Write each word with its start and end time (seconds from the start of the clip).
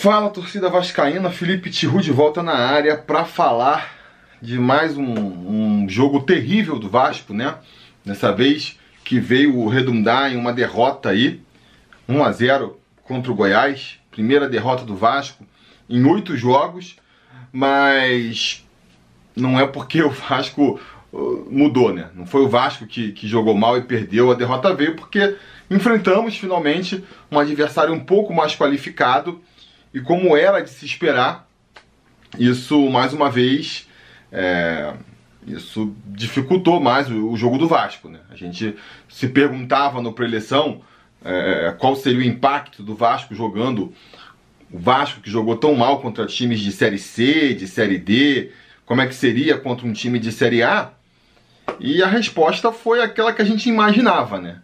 Fala 0.00 0.30
torcida 0.30 0.70
vascaína, 0.70 1.28
Felipe 1.28 1.68
Tiru 1.68 2.00
de 2.00 2.10
volta 2.10 2.42
na 2.42 2.54
área 2.54 2.96
para 2.96 3.26
falar 3.26 3.94
de 4.40 4.58
mais 4.58 4.96
um, 4.96 5.04
um, 5.04 5.86
jogo 5.90 6.22
terrível 6.22 6.78
do 6.78 6.88
Vasco, 6.88 7.34
né? 7.34 7.56
Dessa 8.02 8.32
vez 8.32 8.78
que 9.04 9.20
veio 9.20 9.68
redundar 9.68 10.32
em 10.32 10.38
uma 10.38 10.54
derrota 10.54 11.10
aí, 11.10 11.42
1 12.08 12.24
a 12.24 12.32
0 12.32 12.80
contra 13.02 13.30
o 13.30 13.34
Goiás, 13.34 13.98
primeira 14.10 14.48
derrota 14.48 14.86
do 14.86 14.96
Vasco 14.96 15.44
em 15.86 16.02
oito 16.06 16.34
jogos, 16.34 16.96
mas 17.52 18.66
não 19.36 19.60
é 19.60 19.66
porque 19.66 20.02
o 20.02 20.08
Vasco 20.08 20.80
uh, 21.12 21.46
mudou, 21.50 21.92
né? 21.92 22.08
Não 22.14 22.24
foi 22.24 22.40
o 22.40 22.48
Vasco 22.48 22.86
que, 22.86 23.12
que 23.12 23.28
jogou 23.28 23.54
mal 23.54 23.76
e 23.76 23.82
perdeu, 23.82 24.30
a 24.30 24.34
derrota 24.34 24.74
veio 24.74 24.96
porque 24.96 25.36
enfrentamos 25.70 26.38
finalmente 26.38 27.04
um 27.30 27.38
adversário 27.38 27.92
um 27.92 28.00
pouco 28.00 28.32
mais 28.32 28.56
qualificado 28.56 29.42
e 29.92 30.00
como 30.00 30.36
era 30.36 30.60
de 30.60 30.70
se 30.70 30.86
esperar, 30.86 31.48
isso 32.38 32.88
mais 32.90 33.12
uma 33.12 33.30
vez 33.30 33.88
é, 34.32 34.92
isso 35.46 35.94
dificultou 36.06 36.80
mais 36.80 37.10
o, 37.10 37.36
jogo 37.36 37.58
do 37.58 37.66
Vasco. 37.66 38.08
Né? 38.08 38.20
A 38.30 38.36
gente 38.36 38.76
se 39.08 39.28
perguntava 39.28 40.00
no 40.00 40.12
pré-eleição 40.12 40.82
é, 41.24 41.74
qual 41.78 41.96
seria 41.96 42.20
o 42.20 42.22
impacto 42.22 42.82
do 42.82 42.94
Vasco 42.94 43.34
jogando 43.34 43.92
o 44.72 44.78
Vasco 44.78 45.20
que 45.20 45.30
jogou 45.30 45.56
tão 45.56 45.74
mal 45.74 46.00
contra 46.00 46.26
times 46.26 46.60
de 46.60 46.70
Série 46.70 46.98
C, 46.98 47.54
de 47.54 47.66
Série 47.66 47.98
D, 47.98 48.52
como 48.86 49.00
é 49.00 49.06
que 49.06 49.14
seria 49.14 49.58
contra 49.58 49.86
um 49.86 49.92
time 49.92 50.18
de 50.18 50.30
Série 50.30 50.62
A? 50.62 50.92
E 51.80 52.02
a 52.02 52.06
resposta 52.06 52.70
foi 52.70 53.02
aquela 53.02 53.32
que 53.32 53.42
a 53.42 53.44
gente 53.44 53.68
imaginava, 53.68 54.38
né? 54.40 54.58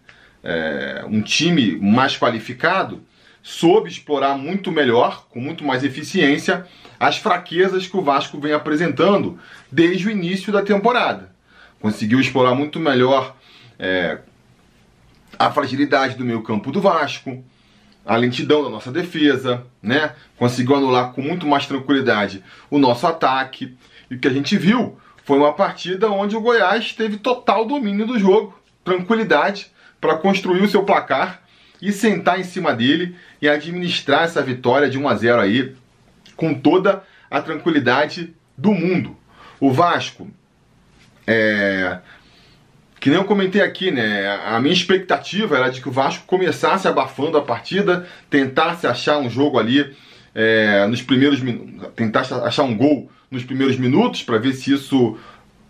É, 0.44 1.04
um 1.08 1.20
time 1.20 1.76
mais 1.76 2.16
qualificado 2.16 3.02
soube 3.46 3.88
explorar 3.88 4.36
muito 4.36 4.72
melhor, 4.72 5.24
com 5.30 5.38
muito 5.38 5.62
mais 5.62 5.84
eficiência, 5.84 6.66
as 6.98 7.16
fraquezas 7.16 7.86
que 7.86 7.96
o 7.96 8.02
Vasco 8.02 8.40
vem 8.40 8.52
apresentando 8.52 9.38
desde 9.70 10.08
o 10.08 10.10
início 10.10 10.52
da 10.52 10.62
temporada. 10.62 11.30
Conseguiu 11.78 12.18
explorar 12.18 12.56
muito 12.56 12.80
melhor 12.80 13.36
é, 13.78 14.18
a 15.38 15.48
fragilidade 15.52 16.16
do 16.16 16.24
meio 16.24 16.42
campo 16.42 16.72
do 16.72 16.80
Vasco, 16.80 17.44
a 18.04 18.16
lentidão 18.16 18.64
da 18.64 18.68
nossa 18.68 18.90
defesa, 18.90 19.64
né? 19.80 20.12
Conseguiu 20.36 20.74
anular 20.74 21.12
com 21.12 21.22
muito 21.22 21.46
mais 21.46 21.66
tranquilidade 21.66 22.42
o 22.68 22.78
nosso 22.78 23.06
ataque. 23.06 23.76
E 24.10 24.16
o 24.16 24.18
que 24.18 24.26
a 24.26 24.32
gente 24.32 24.58
viu 24.58 24.98
foi 25.24 25.38
uma 25.38 25.52
partida 25.52 26.10
onde 26.10 26.34
o 26.34 26.40
Goiás 26.40 26.92
teve 26.92 27.16
total 27.16 27.64
domínio 27.64 28.08
do 28.08 28.18
jogo, 28.18 28.58
tranquilidade 28.82 29.70
para 30.00 30.16
construir 30.16 30.62
o 30.62 30.68
seu 30.68 30.82
placar 30.82 31.46
e 31.80 31.92
sentar 31.92 32.40
em 32.40 32.44
cima 32.44 32.74
dele 32.74 33.16
e 33.40 33.48
administrar 33.48 34.24
essa 34.24 34.42
vitória 34.42 34.88
de 34.88 34.98
1 34.98 35.08
a 35.08 35.14
0 35.14 35.40
aí 35.40 35.74
com 36.36 36.54
toda 36.54 37.02
a 37.30 37.40
tranquilidade 37.40 38.34
do 38.56 38.72
mundo. 38.72 39.16
O 39.58 39.72
Vasco, 39.72 40.30
é, 41.26 41.98
que 43.00 43.10
nem 43.10 43.18
eu 43.18 43.24
comentei 43.24 43.62
aqui, 43.62 43.90
né? 43.90 44.38
A 44.44 44.60
minha 44.60 44.74
expectativa 44.74 45.56
era 45.56 45.68
de 45.68 45.80
que 45.80 45.88
o 45.88 45.92
Vasco 45.92 46.24
começasse 46.26 46.86
abafando 46.86 47.38
a 47.38 47.42
partida, 47.42 48.06
tentasse 48.28 48.86
achar 48.86 49.18
um 49.18 49.30
jogo 49.30 49.58
ali 49.58 49.94
é, 50.34 50.86
nos 50.86 51.02
primeiros 51.02 51.40
minutos, 51.40 51.88
tentasse 51.94 52.34
achar 52.34 52.62
um 52.62 52.76
gol 52.76 53.10
nos 53.30 53.44
primeiros 53.44 53.76
minutos 53.76 54.22
para 54.22 54.38
ver 54.38 54.52
se 54.52 54.72
isso 54.72 55.18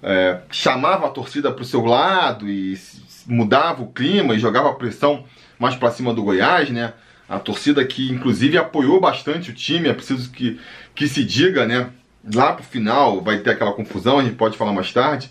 é, 0.03 0.41
chamava 0.51 1.06
a 1.06 1.11
torcida 1.11 1.51
para 1.51 1.62
o 1.62 1.64
seu 1.64 1.84
lado 1.84 2.48
e 2.48 2.78
mudava 3.27 3.83
o 3.83 3.92
clima 3.92 4.34
e 4.34 4.39
jogava 4.39 4.75
pressão 4.75 5.25
mais 5.58 5.75
para 5.75 5.91
cima 5.91 6.12
do 6.12 6.23
Goiás, 6.23 6.70
né? 6.70 6.92
A 7.29 7.39
torcida 7.39 7.85
que 7.85 8.11
inclusive 8.11 8.57
apoiou 8.57 9.01
bastante 9.01 9.51
o 9.51 9.55
time, 9.55 9.89
é 9.89 9.93
preciso 9.93 10.31
que, 10.31 10.61
que 10.95 11.09
se 11.09 11.25
diga, 11.25 11.67
né? 11.67 11.91
Lá 12.35 12.53
pro 12.53 12.65
final 12.65 13.21
vai 13.21 13.39
ter 13.39 13.51
aquela 13.51 13.73
confusão, 13.73 14.19
a 14.19 14.23
gente 14.23 14.37
pode 14.37 14.57
falar 14.57 14.73
mais 14.73 14.93
tarde. 14.93 15.31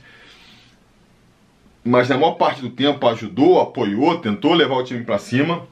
Mas 1.83 2.09
na 2.09 2.17
maior 2.17 2.33
parte 2.33 2.61
do 2.61 2.69
tempo 2.69 3.07
ajudou, 3.07 3.61
apoiou, 3.61 4.17
tentou 4.19 4.53
levar 4.53 4.75
o 4.75 4.83
time 4.83 5.03
para 5.03 5.19
cima. 5.19 5.67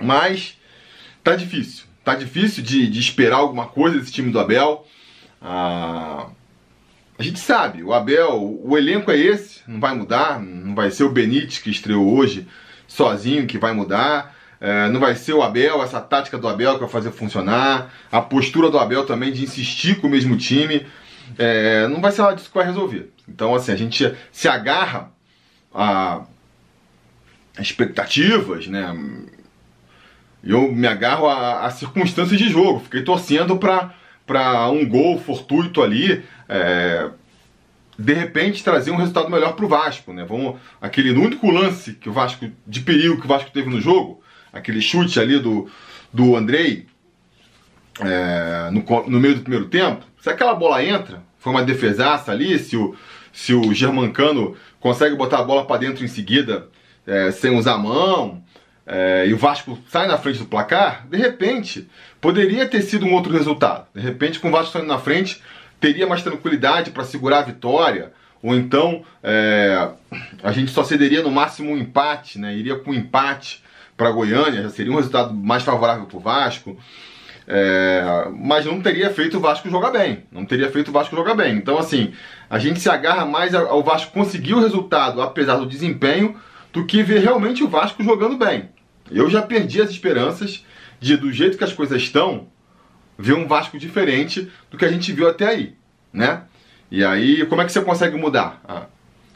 Mas 0.00 0.56
tá 1.22 1.36
difícil. 1.36 1.84
Tá 2.04 2.14
difícil 2.14 2.62
de, 2.62 2.86
de 2.88 3.00
esperar 3.00 3.38
alguma 3.38 3.66
coisa 3.66 3.98
desse 3.98 4.12
time 4.12 4.30
do 4.30 4.38
Abel. 4.38 4.86
Ah, 5.40 6.28
a 7.18 7.22
gente 7.22 7.38
sabe, 7.38 7.82
o 7.82 7.92
Abel, 7.92 8.60
o 8.62 8.76
elenco 8.76 9.10
é 9.10 9.16
esse, 9.16 9.60
não 9.66 9.80
vai 9.80 9.94
mudar, 9.94 10.38
não 10.40 10.74
vai 10.74 10.90
ser 10.90 11.04
o 11.04 11.10
Benítez 11.10 11.58
que 11.58 11.70
estreou 11.70 12.14
hoje 12.14 12.46
sozinho 12.86 13.46
que 13.46 13.58
vai 13.58 13.72
mudar. 13.72 14.35
É, 14.60 14.88
não 14.88 15.00
vai 15.00 15.14
ser 15.14 15.34
o 15.34 15.42
Abel, 15.42 15.82
essa 15.82 16.00
tática 16.00 16.38
do 16.38 16.48
Abel 16.48 16.74
que 16.74 16.80
vai 16.80 16.88
fazer 16.88 17.10
funcionar, 17.10 17.92
a 18.10 18.20
postura 18.20 18.70
do 18.70 18.78
Abel 18.78 19.04
também 19.04 19.32
de 19.32 19.44
insistir 19.44 20.00
com 20.00 20.06
o 20.06 20.10
mesmo 20.10 20.36
time, 20.36 20.86
é, 21.38 21.86
não 21.88 22.00
vai 22.00 22.12
ser 22.12 22.22
lá 22.22 22.32
disso 22.32 22.48
que 22.48 22.56
vai 22.56 22.66
resolver. 22.66 23.10
Então, 23.28 23.54
assim, 23.54 23.72
a 23.72 23.76
gente 23.76 24.14
se 24.32 24.48
agarra 24.48 25.10
a 25.74 26.24
expectativas, 27.58 28.66
né? 28.66 28.94
Eu 30.42 30.70
me 30.72 30.86
agarro 30.86 31.26
a, 31.26 31.66
a 31.66 31.70
circunstâncias 31.70 32.38
de 32.38 32.48
jogo, 32.48 32.80
fiquei 32.80 33.02
torcendo 33.02 33.58
para 33.58 34.70
um 34.70 34.88
gol 34.88 35.18
fortuito 35.20 35.82
ali. 35.82 36.24
É, 36.48 37.10
de 37.98 38.12
repente 38.12 38.62
trazer 38.62 38.90
um 38.90 38.96
resultado 38.96 39.30
melhor 39.30 39.54
para 39.54 39.64
o 39.64 39.68
Vasco, 39.68 40.12
né? 40.12 40.24
Vamos 40.28 40.56
aquele 40.80 41.10
único 41.12 41.50
lance 41.50 41.94
que 41.94 42.08
o 42.08 42.12
Vasco 42.12 42.46
de 42.66 42.80
perigo 42.80 43.18
que 43.18 43.24
o 43.24 43.28
Vasco 43.28 43.50
teve 43.50 43.70
no 43.70 43.80
jogo, 43.80 44.22
aquele 44.56 44.80
chute 44.80 45.18
ali 45.20 45.38
do 45.38 45.68
do 46.12 46.36
Andrei 46.36 46.86
é, 48.00 48.70
no, 48.70 48.82
no 49.08 49.20
meio 49.20 49.34
do 49.34 49.42
primeiro 49.42 49.66
tempo. 49.66 50.04
Se 50.20 50.30
aquela 50.30 50.54
bola 50.54 50.82
entra, 50.82 51.22
foi 51.38 51.52
uma 51.52 51.62
defesaça 51.62 52.32
ali, 52.32 52.58
se 52.58 52.76
o 52.76 52.96
se 53.32 53.52
o 53.52 53.74
Germancano 53.74 54.56
consegue 54.80 55.14
botar 55.14 55.40
a 55.40 55.44
bola 55.44 55.66
para 55.66 55.80
dentro 55.80 56.02
em 56.02 56.08
seguida 56.08 56.68
é, 57.06 57.30
sem 57.30 57.54
usar 57.54 57.74
a 57.74 57.78
mão, 57.78 58.42
é, 58.86 59.26
e 59.26 59.34
o 59.34 59.36
Vasco 59.36 59.78
sai 59.88 60.06
na 60.06 60.16
frente 60.16 60.38
do 60.38 60.46
placar, 60.46 61.06
de 61.06 61.18
repente 61.18 61.86
poderia 62.18 62.66
ter 62.66 62.80
sido 62.80 63.04
um 63.04 63.12
outro 63.12 63.32
resultado. 63.32 63.86
De 63.94 64.00
repente, 64.00 64.40
com 64.40 64.48
o 64.48 64.50
Vasco 64.50 64.72
saindo 64.72 64.88
na 64.88 64.98
frente, 64.98 65.42
teria 65.78 66.06
mais 66.06 66.22
tranquilidade 66.22 66.92
para 66.92 67.04
segurar 67.04 67.40
a 67.40 67.42
vitória, 67.42 68.12
ou 68.42 68.54
então 68.54 69.04
é, 69.22 69.90
a 70.42 70.52
gente 70.52 70.70
só 70.70 70.82
cederia 70.82 71.22
no 71.22 71.30
máximo 71.30 71.72
um 71.72 71.76
empate, 71.76 72.38
né? 72.38 72.56
iria 72.56 72.76
com 72.76 72.92
um 72.92 72.94
empate 72.94 73.62
para 73.96 74.10
Goiânia, 74.10 74.62
já 74.62 74.70
seria 74.70 74.92
um 74.92 74.96
resultado 74.96 75.34
mais 75.34 75.62
favorável 75.62 76.06
para 76.06 76.16
o 76.16 76.20
Vasco. 76.20 76.76
É, 77.48 78.28
mas 78.36 78.66
não 78.66 78.80
teria 78.80 79.08
feito 79.10 79.36
o 79.36 79.40
Vasco 79.40 79.70
jogar 79.70 79.90
bem. 79.90 80.24
Não 80.32 80.44
teria 80.44 80.70
feito 80.70 80.88
o 80.88 80.92
Vasco 80.92 81.14
jogar 81.14 81.34
bem. 81.34 81.56
Então, 81.56 81.78
assim, 81.78 82.12
a 82.50 82.58
gente 82.58 82.80
se 82.80 82.90
agarra 82.90 83.24
mais 83.24 83.54
ao 83.54 83.82
Vasco 83.82 84.12
conseguir 84.12 84.54
o 84.54 84.60
resultado, 84.60 85.22
apesar 85.22 85.56
do 85.56 85.66
desempenho, 85.66 86.36
do 86.72 86.84
que 86.84 87.02
ver 87.02 87.20
realmente 87.20 87.62
o 87.62 87.68
Vasco 87.68 88.02
jogando 88.02 88.36
bem. 88.36 88.68
Eu 89.10 89.30
já 89.30 89.40
perdi 89.40 89.80
as 89.80 89.90
esperanças 89.90 90.64
de, 90.98 91.16
do 91.16 91.32
jeito 91.32 91.56
que 91.56 91.64
as 91.64 91.72
coisas 91.72 92.02
estão, 92.02 92.48
ver 93.16 93.34
um 93.34 93.46
Vasco 93.46 93.78
diferente 93.78 94.50
do 94.70 94.76
que 94.76 94.84
a 94.84 94.90
gente 94.90 95.12
viu 95.12 95.28
até 95.28 95.46
aí, 95.46 95.74
né? 96.12 96.42
E 96.90 97.04
aí, 97.04 97.46
como 97.46 97.62
é 97.62 97.64
que 97.64 97.72
você 97.72 97.80
consegue 97.80 98.16
mudar? 98.16 98.60
A 98.66 98.86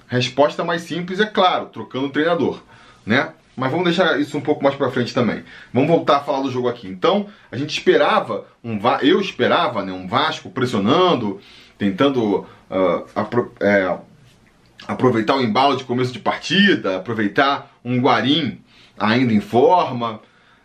resposta 0.09 0.65
mais 0.65 0.83
simples 0.83 1.21
é 1.21 1.27
claro, 1.27 1.67
trocando 1.67 2.07
o 2.07 2.11
treinador, 2.11 2.63
né? 3.07 3.33
Mas 3.61 3.71
vamos 3.71 3.85
deixar 3.85 4.19
isso 4.19 4.39
um 4.39 4.41
pouco 4.41 4.65
mais 4.65 4.75
para 4.75 4.91
frente 4.91 5.13
também. 5.13 5.45
Vamos 5.71 5.91
voltar 5.91 6.17
a 6.17 6.21
falar 6.21 6.41
do 6.41 6.51
jogo 6.51 6.67
aqui. 6.67 6.89
Então, 6.89 7.27
a 7.53 7.59
gente 7.59 7.77
esperava 7.77 8.47
um 8.65 8.81
eu 9.03 9.21
esperava, 9.21 9.85
né, 9.85 9.93
um 9.93 10.09
Vasco 10.09 10.49
pressionando, 10.49 11.39
tentando 11.77 12.47
uh, 12.71 13.05
apro 13.15 13.53
é, 13.61 13.99
aproveitar 14.89 15.37
o 15.37 15.43
embalo 15.43 15.77
de 15.77 15.85
começo 15.85 16.11
de 16.11 16.19
partida, 16.19 16.97
aproveitar 16.97 17.71
um 17.85 18.01
Guarim 18.01 18.63
ainda 18.99 19.35
em 19.35 19.43
forma, 19.43 20.21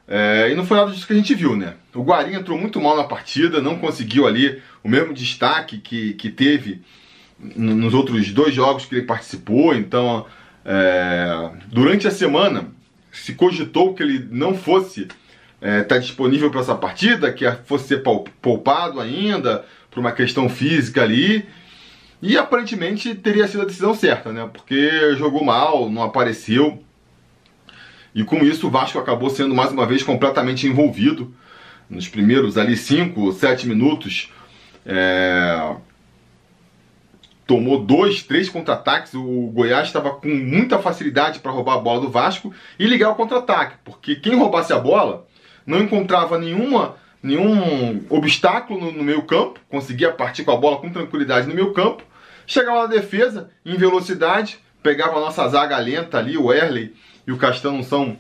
é, 0.08 0.50
e 0.50 0.56
não 0.56 0.66
foi 0.66 0.78
nada 0.78 0.92
disso 0.92 1.06
que 1.06 1.12
a 1.12 1.18
gente 1.18 1.36
viu, 1.36 1.54
né? 1.54 1.74
O 1.94 2.02
Guarim 2.02 2.36
entrou 2.36 2.58
muito 2.58 2.80
mal 2.80 2.96
na 2.96 3.04
partida, 3.04 3.62
não 3.62 3.78
conseguiu 3.78 4.26
ali 4.26 4.62
o 4.82 4.88
mesmo 4.88 5.14
destaque 5.14 5.80
que, 5.80 6.14
que 6.14 6.30
teve 6.30 6.82
nos 7.38 7.94
outros 7.94 8.32
dois 8.32 8.54
jogos 8.54 8.86
que 8.86 8.96
ele 8.96 9.06
participou. 9.06 9.76
Então, 9.76 10.26
é, 10.64 11.50
durante 11.68 12.08
a 12.08 12.12
semana, 12.12 12.74
se 13.18 13.34
cogitou 13.34 13.94
que 13.94 14.04
ele 14.04 14.28
não 14.32 14.56
fosse 14.56 15.02
estar 15.02 15.16
é, 15.62 15.84
tá 15.84 15.98
disponível 15.98 16.52
para 16.52 16.62
essa 16.62 16.76
partida, 16.76 17.32
que 17.32 17.50
fosse 17.66 17.88
ser 17.88 18.04
poupado 18.42 19.00
ainda 19.00 19.66
por 19.90 20.00
uma 20.00 20.12
questão 20.12 20.50
física 20.50 21.02
ali. 21.02 21.46
E 22.22 22.38
aparentemente 22.38 23.14
teria 23.16 23.48
sido 23.48 23.62
a 23.62 23.66
decisão 23.66 23.94
certa, 23.94 24.32
né? 24.32 24.50
Porque 24.52 25.16
jogou 25.16 25.44
mal, 25.44 25.90
não 25.90 26.04
apareceu. 26.04 26.82
E 28.14 28.24
com 28.24 28.38
isso 28.38 28.68
o 28.68 28.72
Vasco 28.72 28.98
acabou 28.98 29.30
sendo 29.30 29.54
mais 29.54 29.72
uma 29.72 29.86
vez 29.86 30.02
completamente 30.02 30.68
envolvido. 30.68 31.34
Nos 31.90 32.08
primeiros 32.08 32.58
ali 32.58 32.76
5, 32.76 33.34
7 33.34 33.68
minutos, 33.68 34.32
é... 34.86 35.76
tomou 37.46 37.84
dois, 37.84 38.24
três 38.24 38.50
contra-ataques. 38.50 39.14
O 39.14 39.52
Goiás 39.54 39.88
estava 39.88 40.12
com 40.12 40.28
muita 40.28 40.80
facilidade 40.80 41.40
para 41.40 41.52
roubar 41.52 41.76
a 41.76 41.80
bola 41.80 42.02
do 42.02 42.10
Vasco 42.10 42.54
e 42.80 42.86
ligar 42.86 43.10
o 43.10 43.16
contra-ataque, 43.16 43.78
porque 43.84 44.16
quem 44.16 44.36
roubasse 44.36 44.74
a 44.74 44.80
bola 44.80 45.28
não 45.66 45.80
encontrava 45.80 46.38
nenhuma 46.38 46.96
nenhum 47.26 48.06
obstáculo 48.08 48.80
no, 48.80 48.92
no 48.92 49.04
meio 49.04 49.24
campo, 49.24 49.60
conseguia 49.68 50.12
partir 50.12 50.44
com 50.44 50.52
a 50.52 50.58
bola 50.58 50.78
com 50.78 50.92
tranquilidade 50.92 51.48
no 51.48 51.56
meio 51.56 51.74
campo, 51.74 52.04
chegava 52.46 52.84
na 52.84 52.88
defesa 52.88 53.50
em 53.66 53.76
velocidade, 53.76 54.60
pegava 54.84 55.18
a 55.18 55.22
nossa 55.22 55.48
zaga 55.48 55.76
lenta 55.80 56.20
ali, 56.20 56.38
o 56.38 56.54
Erley 56.54 56.94
e 57.26 57.32
o 57.32 57.38
Castão 57.38 57.82
são 57.82 58.16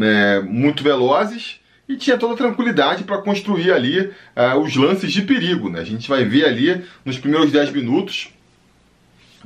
é, 0.00 0.40
muito 0.40 0.82
velozes 0.82 1.60
e 1.88 1.96
tinha 1.96 2.18
toda 2.18 2.36
tranquilidade 2.36 3.04
para 3.04 3.18
construir 3.18 3.72
ali 3.72 4.12
é, 4.34 4.54
os 4.54 4.74
lances 4.74 5.12
de 5.12 5.22
perigo. 5.22 5.70
Né? 5.70 5.80
A 5.80 5.84
gente 5.84 6.08
vai 6.08 6.24
ver 6.24 6.44
ali 6.44 6.84
nos 7.04 7.18
primeiros 7.18 7.52
10 7.52 7.70
minutos, 7.70 8.30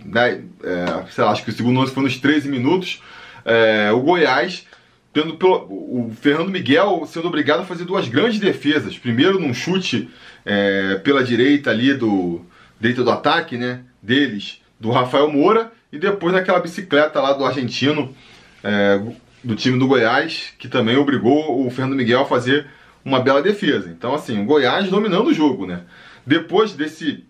né, 0.05 0.43
é, 0.63 1.05
sei 1.11 1.25
lá, 1.25 1.31
acho 1.31 1.45
que 1.45 1.51
o 1.51 1.55
segundo 1.55 1.81
lance 1.81 1.93
foi 1.93 2.03
nos 2.03 2.19
13 2.19 2.49
minutos, 2.49 3.03
é, 3.45 3.91
o 3.93 4.01
Goiás 4.01 4.67
tendo 5.15 5.39
o 5.41 6.13
Fernando 6.21 6.51
Miguel 6.51 7.07
sendo 7.07 7.29
obrigado 7.29 7.61
a 7.61 7.65
fazer 7.65 7.85
duas 7.85 8.09
grandes 8.09 8.41
defesas. 8.41 8.99
Primeiro 8.99 9.39
num 9.39 9.55
chute 9.55 10.11
é, 10.45 10.97
pela 11.05 11.23
direita 11.23 11.71
ali 11.71 11.95
do 11.95 12.45
direita 12.81 13.05
do 13.05 13.11
ataque, 13.11 13.57
né, 13.57 13.85
deles, 14.03 14.61
do 14.79 14.91
Rafael 14.91 15.31
Moura 15.31 15.73
e 15.93 15.99
depois 15.99 16.35
naquela 16.35 16.59
bicicleta 16.59 17.21
lá 17.21 17.33
do 17.33 17.45
argentino 17.45 18.15
é, 18.63 19.01
do 19.43 19.55
time 19.55 19.79
do 19.79 19.87
Goiás 19.87 20.53
que 20.59 20.67
também 20.67 20.97
obrigou 20.97 21.65
o 21.65 21.71
Fernando 21.71 21.97
Miguel 21.97 22.23
a 22.23 22.27
fazer 22.27 22.67
uma 23.05 23.21
bela 23.21 23.41
defesa. 23.41 23.89
Então 23.97 24.15
assim, 24.15 24.43
o 24.43 24.45
Goiás 24.45 24.89
dominando 24.89 25.29
o 25.29 25.35
jogo, 25.35 25.65
né? 25.65 25.83
Depois 26.27 26.73
desse 26.73 27.25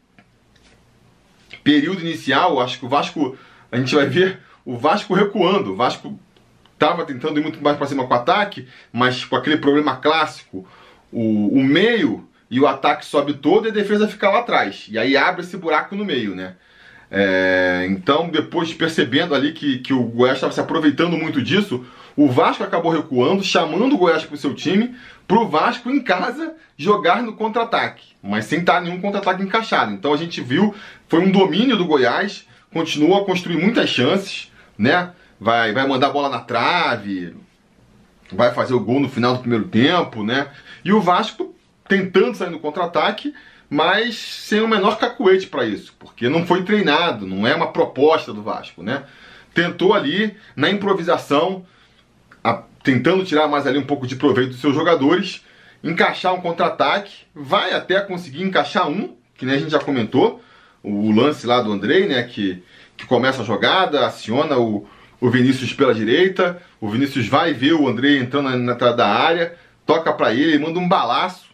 período 1.65 2.03
inicial, 2.03 2.61
acho 2.61 2.79
que 2.79 2.85
o 2.85 2.89
Vasco 2.89 3.37
a 3.73 3.77
gente 3.77 3.95
vai 3.95 4.07
ver 4.07 4.39
o 4.65 4.77
Vasco 4.77 5.15
recuando, 5.15 5.73
o 5.73 5.77
Vasco 5.77 6.19
estava 6.75 7.05
tentando 7.05 7.39
ir 7.41 7.43
muito 7.43 7.63
mais 7.63 7.77
para 7.77 7.87
cima 7.87 8.07
com 8.07 8.15
o 8.15 8.17
ataque, 8.17 8.69
mas 8.93 9.25
com 9.25 9.37
aquele 9.37 9.57
problema 9.57 9.97
clássico, 9.97 10.67
o, 11.11 11.49
o 11.49 11.63
meio 11.63 12.29
e 12.51 12.61
o 12.61 12.67
ataque 12.67 13.05
sobe 13.05 13.35
todo 13.35 13.67
e 13.67 13.71
a 13.71 13.75
defesa 13.75 14.07
fica 14.07 14.31
lá 14.31 14.41
atrás. 14.41 14.87
E 14.89 14.99
aí 14.99 15.17
abre 15.17 15.43
esse 15.43 15.57
buraco 15.57 15.97
no 15.97 16.05
meio, 16.05 16.35
né? 16.35 16.55
É, 17.11 17.87
então, 17.89 18.29
depois 18.29 18.73
percebendo 18.73 19.35
ali 19.35 19.53
que, 19.53 19.79
que 19.79 19.93
o 19.93 20.03
Goiás 20.05 20.37
estava 20.37 20.53
se 20.53 20.61
aproveitando 20.61 21.17
muito 21.17 21.43
disso, 21.43 21.85
o 22.17 22.29
Vasco 22.29 22.63
acabou 22.63 22.93
recuando, 22.93 23.43
chamando 23.43 23.95
o 23.95 23.99
Goiás 23.99 24.25
para 24.25 24.35
o 24.35 24.39
seu 24.39 24.55
time, 24.55 24.95
para 25.27 25.39
o 25.39 25.49
Vasco 25.49 25.91
em 25.91 26.01
casa 26.01 26.55
jogar 26.77 27.23
no 27.23 27.35
contra-ataque, 27.35 28.15
mas 28.23 28.45
sem 28.45 28.61
estar 28.61 28.81
nenhum 28.81 29.01
contra-ataque 29.01 29.43
encaixado. 29.43 29.93
Então 29.93 30.13
a 30.13 30.17
gente 30.17 30.41
viu, 30.41 30.75
foi 31.09 31.21
um 31.21 31.31
domínio 31.31 31.77
do 31.77 31.87
Goiás, 31.87 32.47
continua 32.73 33.23
a 33.23 33.25
construir 33.25 33.57
muitas 33.57 33.89
chances, 33.89 34.51
né? 34.77 35.13
vai, 35.45 35.73
vai 35.73 35.87
mandar 35.87 36.09
a 36.09 36.13
bola 36.13 36.29
na 36.29 36.41
trave, 36.41 37.35
vai 38.33 38.53
fazer 38.53 38.75
o 38.75 38.81
gol 38.81 39.01
no 39.01 39.09
final 39.09 39.35
do 39.35 39.41
primeiro 39.41 39.67
tempo, 39.67 40.25
né? 40.25 40.49
E 40.85 40.93
o 40.93 41.01
Vasco 41.01 41.55
tentando 41.89 42.35
sair 42.35 42.51
no 42.51 42.59
contra-ataque, 42.59 43.35
mas 43.69 44.17
sem 44.17 44.61
o 44.61 44.69
menor 44.69 44.99
cacuete 44.99 45.47
para 45.47 45.65
isso, 45.65 45.95
porque 45.99 46.29
não 46.29 46.47
foi 46.47 46.65
treinado, 46.65 47.27
não 47.27 47.47
é 47.47 47.55
uma 47.55 47.73
proposta 47.73 48.33
do 48.33 48.43
Vasco, 48.43 48.83
né? 48.83 49.05
Tentou 49.53 49.93
ali 49.93 50.37
na 50.57 50.71
improvisação, 50.71 51.65
tentando 52.85 53.25
tirar 53.25 53.49
mais 53.49 53.67
ali 53.67 53.79
um 53.79 53.87
pouco 53.87 54.07
de 54.07 54.15
proveito 54.15 54.51
dos 54.51 54.61
seus 54.61 54.75
jogadores, 54.75 55.43
encaixar 55.83 56.35
um 56.35 56.41
contra-ataque, 56.41 57.13
vai 57.35 57.73
até 57.73 57.99
conseguir 58.01 58.43
encaixar 58.43 58.89
um, 58.89 59.17
que 59.35 59.47
nem 59.47 59.57
a 59.57 59.59
gente 59.59 59.71
já 59.71 59.81
comentou, 59.81 60.43
o 60.83 61.11
lance 61.11 61.47
lá 61.47 61.63
do 61.63 61.73
Andrei, 61.73 62.07
né, 62.07 62.23
que, 62.25 62.63
que 62.95 63.07
começa 63.07 63.41
a 63.41 63.45
jogada, 63.45 64.07
aciona 64.07 64.59
o, 64.59 64.87
o 65.19 65.31
Vinícius 65.31 65.73
pela 65.73 65.95
direita, 65.95 66.63
o 66.79 66.89
Vinícius 66.91 67.27
vai 67.27 67.55
ver 67.55 67.73
o 67.73 67.89
André 67.89 68.19
entrando 68.19 68.51
na 68.51 68.75
entrada 68.75 68.97
da 68.97 69.09
área, 69.09 69.57
toca 69.87 70.13
para 70.13 70.35
ele, 70.35 70.59
manda 70.59 70.79
um 70.79 70.87
balaço. 70.87 71.45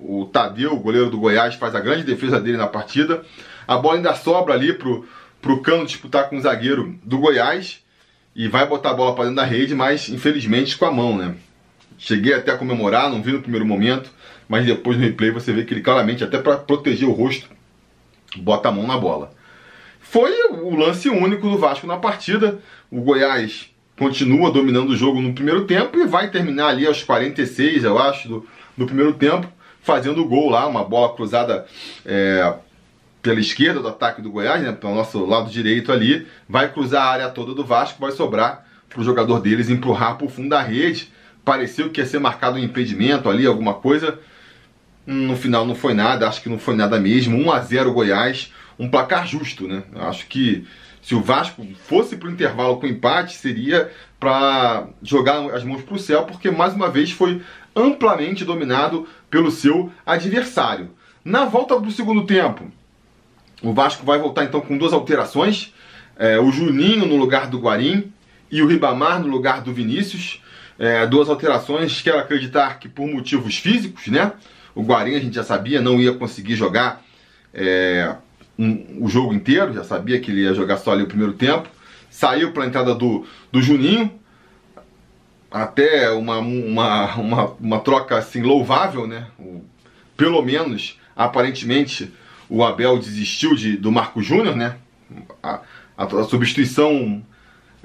O 0.00 0.24
Tadeu, 0.24 0.72
o 0.72 0.80
goleiro 0.80 1.10
do 1.10 1.18
Goiás, 1.18 1.54
faz 1.54 1.74
a 1.74 1.80
grande 1.80 2.02
defesa 2.02 2.40
dele 2.40 2.56
na 2.56 2.66
partida. 2.66 3.22
A 3.68 3.76
bola 3.76 3.96
ainda 3.96 4.14
sobra 4.14 4.54
ali 4.54 4.72
pro, 4.72 5.06
pro 5.40 5.60
Cano 5.60 5.86
disputar 5.86 6.28
com 6.28 6.36
o 6.36 6.40
zagueiro 6.40 6.98
do 7.04 7.18
Goiás 7.18 7.81
e 8.34 8.48
vai 8.48 8.66
botar 8.66 8.90
a 8.90 8.94
bola 8.94 9.14
para 9.14 9.24
dentro 9.24 9.36
da 9.36 9.44
rede, 9.44 9.74
mas 9.74 10.08
infelizmente 10.08 10.76
com 10.76 10.86
a 10.86 10.92
mão, 10.92 11.16
né? 11.16 11.34
Cheguei 11.98 12.34
até 12.34 12.52
a 12.52 12.58
comemorar, 12.58 13.10
não 13.10 13.22
vi 13.22 13.32
no 13.32 13.42
primeiro 13.42 13.66
momento, 13.66 14.10
mas 14.48 14.66
depois 14.66 14.96
no 14.96 15.04
replay 15.04 15.30
você 15.30 15.52
vê 15.52 15.64
que 15.64 15.72
ele 15.72 15.82
claramente, 15.82 16.24
até 16.24 16.38
para 16.38 16.56
proteger 16.56 17.08
o 17.08 17.12
rosto, 17.12 17.48
bota 18.36 18.68
a 18.68 18.72
mão 18.72 18.86
na 18.86 18.96
bola. 18.96 19.32
Foi 20.00 20.32
o 20.50 20.74
lance 20.74 21.08
único 21.08 21.48
do 21.48 21.58
Vasco 21.58 21.86
na 21.86 21.96
partida. 21.96 22.58
O 22.90 23.00
Goiás 23.00 23.70
continua 23.98 24.50
dominando 24.50 24.90
o 24.90 24.96
jogo 24.96 25.20
no 25.20 25.32
primeiro 25.32 25.64
tempo 25.64 25.98
e 25.98 26.06
vai 26.06 26.30
terminar 26.30 26.68
ali 26.68 26.86
aos 26.86 27.02
46, 27.02 27.84
eu 27.84 27.98
acho, 27.98 28.28
do, 28.28 28.46
do 28.76 28.84
primeiro 28.84 29.12
tempo, 29.12 29.46
fazendo 29.80 30.22
o 30.22 30.28
gol 30.28 30.50
lá, 30.50 30.66
uma 30.66 30.84
bola 30.84 31.14
cruzada 31.14 31.66
é, 32.04 32.54
pela 33.22 33.40
esquerda 33.40 33.80
do 33.80 33.88
ataque 33.88 34.20
do 34.20 34.30
Goiás, 34.30 34.60
né, 34.62 34.72
pelo 34.72 34.94
nosso 34.94 35.24
lado 35.24 35.48
direito 35.48 35.92
ali, 35.92 36.26
vai 36.48 36.72
cruzar 36.72 37.06
a 37.06 37.10
área 37.10 37.28
toda 37.30 37.54
do 37.54 37.64
Vasco, 37.64 38.00
vai 38.00 38.10
sobrar 38.10 38.66
para 38.88 39.00
o 39.00 39.04
jogador 39.04 39.40
deles 39.40 39.70
empurrar 39.70 40.16
para 40.16 40.26
o 40.26 40.28
fundo 40.28 40.48
da 40.48 40.60
rede. 40.60 41.10
Pareceu 41.44 41.90
que 41.90 42.00
ia 42.00 42.06
ser 42.06 42.18
marcado 42.18 42.56
um 42.56 42.62
impedimento 42.62 43.30
ali, 43.30 43.46
alguma 43.46 43.74
coisa. 43.74 44.18
No 45.06 45.36
final 45.36 45.64
não 45.64 45.74
foi 45.74 45.94
nada, 45.94 46.28
acho 46.28 46.42
que 46.42 46.48
não 46.48 46.58
foi 46.58 46.74
nada 46.74 46.98
mesmo. 46.98 47.38
1 47.38 47.52
a 47.52 47.60
0 47.60 47.92
Goiás 47.92 48.52
um 48.78 48.88
placar 48.88 49.26
justo, 49.26 49.68
né? 49.68 49.82
Acho 49.96 50.26
que 50.26 50.66
se 51.00 51.14
o 51.14 51.20
Vasco 51.20 51.66
fosse 51.84 52.16
para 52.16 52.28
o 52.28 52.32
intervalo 52.32 52.78
com 52.78 52.86
empate, 52.86 53.36
seria 53.36 53.90
para 54.18 54.88
jogar 55.02 55.54
as 55.54 55.64
mãos 55.64 55.82
para 55.82 55.94
o 55.94 55.98
céu, 55.98 56.24
porque 56.24 56.50
mais 56.50 56.74
uma 56.74 56.88
vez 56.88 57.10
foi 57.10 57.42
amplamente 57.74 58.44
dominado 58.44 59.06
pelo 59.28 59.50
seu 59.50 59.92
adversário. 60.06 60.90
Na 61.24 61.44
volta 61.44 61.76
para 61.76 61.88
o 61.88 61.92
segundo 61.92 62.24
tempo, 62.24 62.70
o 63.62 63.72
Vasco 63.72 64.04
vai 64.04 64.18
voltar 64.18 64.44
então 64.44 64.60
com 64.60 64.76
duas 64.76 64.92
alterações: 64.92 65.72
é, 66.16 66.38
o 66.38 66.50
Juninho 66.50 67.06
no 67.06 67.16
lugar 67.16 67.48
do 67.48 67.58
Guarim 67.58 68.12
e 68.50 68.62
o 68.62 68.66
Ribamar 68.66 69.20
no 69.20 69.28
lugar 69.28 69.62
do 69.62 69.72
Vinícius. 69.72 70.42
É, 70.78 71.06
duas 71.06 71.28
alterações, 71.28 72.00
quero 72.00 72.18
acreditar 72.18 72.78
que 72.78 72.88
por 72.88 73.06
motivos 73.06 73.58
físicos, 73.58 74.08
né? 74.08 74.32
O 74.74 74.82
Guarim 74.82 75.14
a 75.14 75.20
gente 75.20 75.34
já 75.34 75.44
sabia, 75.44 75.80
não 75.80 76.00
ia 76.00 76.12
conseguir 76.14 76.56
jogar. 76.56 77.02
É, 77.54 78.16
um, 78.58 79.04
o 79.04 79.08
jogo 79.08 79.32
inteiro, 79.32 79.72
já 79.72 79.84
sabia 79.84 80.18
que 80.18 80.30
ele 80.30 80.42
ia 80.42 80.54
jogar 80.54 80.78
só 80.78 80.92
ali 80.92 81.02
o 81.02 81.06
primeiro 81.06 81.34
tempo. 81.34 81.68
Saiu 82.10 82.52
para 82.52 82.64
a 82.64 82.66
entrada 82.66 82.94
do, 82.94 83.26
do 83.50 83.62
Juninho, 83.62 84.12
até 85.50 86.10
uma, 86.10 86.38
uma, 86.38 87.14
uma, 87.16 87.44
uma 87.60 87.80
troca 87.80 88.16
assim 88.16 88.42
louvável, 88.42 89.06
né? 89.06 89.26
O, 89.38 89.62
pelo 90.16 90.42
menos, 90.42 90.98
aparentemente, 91.16 92.12
o 92.54 92.62
Abel 92.62 92.98
desistiu 92.98 93.54
de, 93.54 93.78
do 93.78 93.90
Marco 93.90 94.22
Júnior, 94.22 94.54
né? 94.54 94.76
A, 95.42 95.60
a, 95.96 96.04
a, 96.04 96.24
substituição 96.24 97.24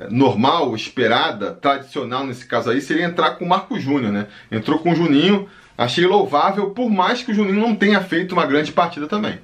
normal, 0.10 0.76
esperada, 0.76 1.54
tradicional 1.54 2.26
nesse 2.28 2.46
caso 2.46 2.70
aí, 2.70 2.82
seria 2.82 3.06
entrar 3.06 3.32
com 3.32 3.46
o 3.46 3.50
Marco 3.50 3.80
Júnior, 3.80 4.12
né? 4.12 4.28
Entrou 4.52 4.80
com 4.80 4.92
o 4.92 4.96
Juninho, 4.96 5.48
achei 5.78 6.06
louvável, 6.06 6.72
por 6.72 6.90
mais 6.90 7.24
que 7.24 7.32
o 7.32 7.34
Juninho 7.34 7.62
não 7.62 7.76
tenha 7.76 8.02
feito 8.02 8.34
uma 8.34 8.46
grande 8.46 8.74
partida 8.74 9.08
também 9.08 9.40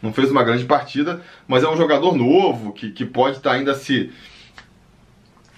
não 0.00 0.12
fez 0.12 0.30
uma 0.30 0.44
grande 0.44 0.64
partida, 0.64 1.20
mas 1.48 1.64
é 1.64 1.68
um 1.68 1.76
jogador 1.76 2.16
novo 2.16 2.72
que, 2.72 2.92
que 2.92 3.04
pode 3.04 3.38
estar 3.38 3.50
ainda 3.50 3.74
se, 3.74 4.12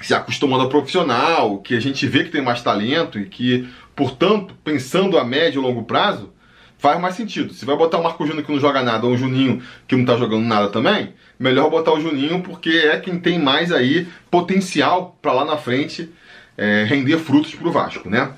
se 0.00 0.14
acostumando 0.14 0.62
ao 0.62 0.70
profissional, 0.70 1.58
que 1.58 1.76
a 1.76 1.80
gente 1.80 2.06
vê 2.06 2.24
que 2.24 2.30
tem 2.30 2.40
mais 2.40 2.62
talento 2.62 3.18
e 3.18 3.26
que, 3.26 3.68
portanto, 3.94 4.54
pensando 4.64 5.18
a 5.18 5.24
médio 5.24 5.60
e 5.60 5.62
longo 5.62 5.82
prazo, 5.82 6.32
faz 6.80 6.98
mais 6.98 7.14
sentido. 7.14 7.52
Se 7.52 7.64
vai 7.64 7.76
botar 7.76 7.98
o 7.98 8.02
Marco 8.02 8.26
Júnior 8.26 8.44
que 8.44 8.50
não 8.50 8.58
joga 8.58 8.82
nada 8.82 9.06
ou 9.06 9.12
um 9.12 9.16
Juninho 9.16 9.62
que 9.86 9.94
não 9.94 10.02
está 10.02 10.16
jogando 10.16 10.44
nada 10.44 10.68
também, 10.68 11.12
melhor 11.38 11.68
botar 11.70 11.92
o 11.92 12.00
Juninho 12.00 12.42
porque 12.42 12.70
é 12.70 12.98
quem 12.98 13.18
tem 13.18 13.38
mais 13.38 13.70
aí 13.70 14.08
potencial 14.30 15.16
para 15.20 15.32
lá 15.32 15.44
na 15.44 15.58
frente 15.58 16.10
é, 16.56 16.84
render 16.84 17.18
frutos 17.18 17.54
para 17.54 17.68
o 17.68 17.72
Vasco, 17.72 18.08
né? 18.08 18.30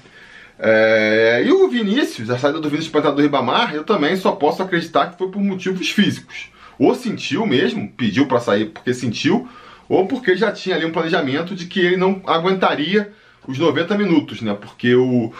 É, 0.58 1.42
e 1.44 1.52
o 1.52 1.68
Vinícius, 1.68 2.30
a 2.30 2.38
saída 2.38 2.60
do 2.60 2.68
Vinícius 2.68 2.92
para 2.92 3.10
do 3.10 3.22
Ribamar, 3.22 3.74
eu 3.74 3.84
também 3.84 4.16
só 4.16 4.32
posso 4.32 4.62
acreditar 4.62 5.10
que 5.10 5.18
foi 5.18 5.28
por 5.28 5.40
motivos 5.40 5.90
físicos. 5.90 6.50
Ou 6.78 6.94
sentiu 6.94 7.46
mesmo, 7.46 7.88
pediu 7.96 8.26
para 8.26 8.40
sair 8.40 8.66
porque 8.66 8.92
sentiu, 8.92 9.48
ou 9.88 10.06
porque 10.06 10.36
já 10.36 10.50
tinha 10.50 10.76
ali 10.76 10.84
um 10.84 10.92
planejamento 10.92 11.54
de 11.54 11.66
que 11.66 11.80
ele 11.80 11.96
não 11.96 12.20
aguentaria 12.26 13.12
os 13.46 13.58
90 13.58 13.96
minutos, 13.96 14.40
né? 14.40 14.54
Porque 14.54 14.94
o, 14.94 15.32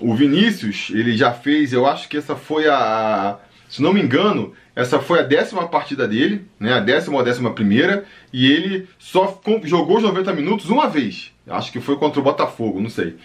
o 0.00 0.14
Vinícius, 0.14 0.90
ele 0.90 1.16
já 1.16 1.32
fez, 1.32 1.72
eu 1.72 1.86
acho 1.86 2.08
que 2.08 2.16
essa 2.16 2.36
foi 2.36 2.68
a. 2.68 3.38
Se 3.68 3.82
não 3.82 3.92
me 3.92 4.00
engano, 4.00 4.52
essa 4.74 5.00
foi 5.00 5.18
a 5.18 5.22
décima 5.22 5.66
partida 5.68 6.06
dele, 6.06 6.46
né? 6.60 6.74
A 6.74 6.80
décima 6.80 7.16
ou 7.16 7.20
a 7.20 7.24
décima 7.24 7.52
primeira, 7.52 8.04
e 8.32 8.50
ele 8.50 8.88
só 8.98 9.40
jogou 9.64 9.96
os 9.96 10.02
90 10.02 10.32
minutos 10.32 10.70
uma 10.70 10.88
vez. 10.88 11.32
Acho 11.48 11.72
que 11.72 11.80
foi 11.80 11.96
contra 11.96 12.20
o 12.20 12.22
Botafogo, 12.22 12.80
não 12.80 12.90
sei. 12.90 13.16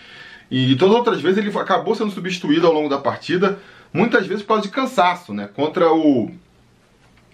E 0.50 0.76
todas 0.76 0.94
as 0.94 1.00
outras 1.00 1.22
vezes 1.22 1.38
ele 1.38 1.58
acabou 1.58 1.96
sendo 1.96 2.12
substituído 2.12 2.68
ao 2.68 2.74
longo 2.74 2.90
da 2.90 2.98
partida, 2.98 3.60
muitas 3.94 4.28
vezes 4.28 4.44
por 4.44 4.50
causa 4.50 4.64
de 4.64 4.70
cansaço, 4.70 5.34
né? 5.34 5.50
Contra 5.54 5.94
o. 5.94 6.32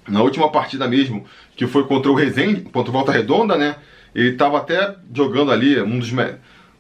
Na 0.07 0.21
última 0.21 0.49
partida 0.49 0.87
mesmo, 0.87 1.25
que 1.55 1.67
foi 1.67 1.85
contra 1.85 2.09
o 2.11 2.15
Rezende, 2.15 2.61
contra 2.61 2.89
o 2.89 2.93
Volta 2.93 3.11
Redonda, 3.11 3.57
né? 3.57 3.75
Ele 4.15 4.29
estava 4.29 4.57
até 4.57 4.95
jogando 5.13 5.51
ali, 5.51 5.81
um 5.81 5.99
dos. 5.99 6.11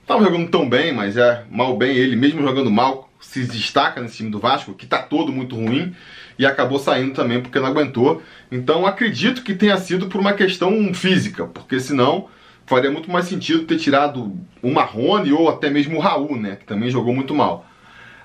Tava 0.07 0.23
jogando 0.23 0.49
tão 0.49 0.69
bem, 0.69 0.93
mas 0.93 1.17
é 1.17 1.43
mal 1.51 1.75
bem 1.75 1.93
ele, 1.93 2.15
mesmo 2.15 2.41
jogando 2.41 2.71
mal, 2.71 3.09
se 3.19 3.43
destaca 3.45 3.99
nesse 4.01 4.17
time 4.17 4.29
do 4.31 4.39
Vasco, 4.39 4.73
que 4.73 4.85
tá 4.85 4.99
todo 4.99 5.33
muito 5.33 5.53
ruim, 5.57 5.93
e 6.39 6.45
acabou 6.45 6.79
saindo 6.79 7.13
também 7.13 7.41
porque 7.41 7.59
não 7.59 7.67
aguentou. 7.67 8.23
Então 8.49 8.87
acredito 8.87 9.43
que 9.43 9.53
tenha 9.53 9.75
sido 9.75 10.07
por 10.07 10.21
uma 10.21 10.31
questão 10.31 10.93
física, 10.93 11.45
porque 11.45 11.77
senão 11.77 12.29
faria 12.65 12.89
muito 12.89 13.11
mais 13.11 13.25
sentido 13.25 13.65
ter 13.65 13.77
tirado 13.77 14.33
o 14.61 14.71
Marrone 14.71 15.33
ou 15.33 15.49
até 15.49 15.69
mesmo 15.69 15.97
o 15.97 15.99
Raul, 15.99 16.37
né? 16.37 16.55
Que 16.55 16.65
também 16.65 16.89
jogou 16.89 17.13
muito 17.13 17.35
mal. 17.35 17.65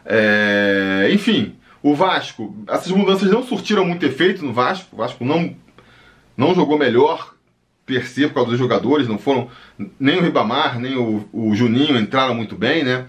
É... 0.07 1.09
Enfim, 1.13 1.57
o 1.83 1.97
Vasco, 1.97 2.57
essas 2.69 2.93
mudanças 2.93 3.29
não 3.29 3.43
surtiram 3.43 3.85
muito 3.85 4.07
efeito 4.07 4.45
no 4.45 4.53
Vasco. 4.53 4.89
O 4.93 4.99
Vasco 4.99 5.25
não, 5.25 5.57
não 6.37 6.55
jogou 6.55 6.79
melhor 6.79 7.32
per 8.01 8.29
por 8.29 8.35
causa 8.35 8.51
dos 8.51 8.59
jogadores, 8.59 9.09
não 9.09 9.19
foram. 9.19 9.49
Nem 9.99 10.19
o 10.19 10.23
Ribamar, 10.23 10.79
nem 10.79 10.97
o, 10.97 11.29
o 11.33 11.55
Juninho 11.55 11.99
entraram 11.99 12.35
muito 12.35 12.57
bem, 12.57 12.85
né? 12.85 13.07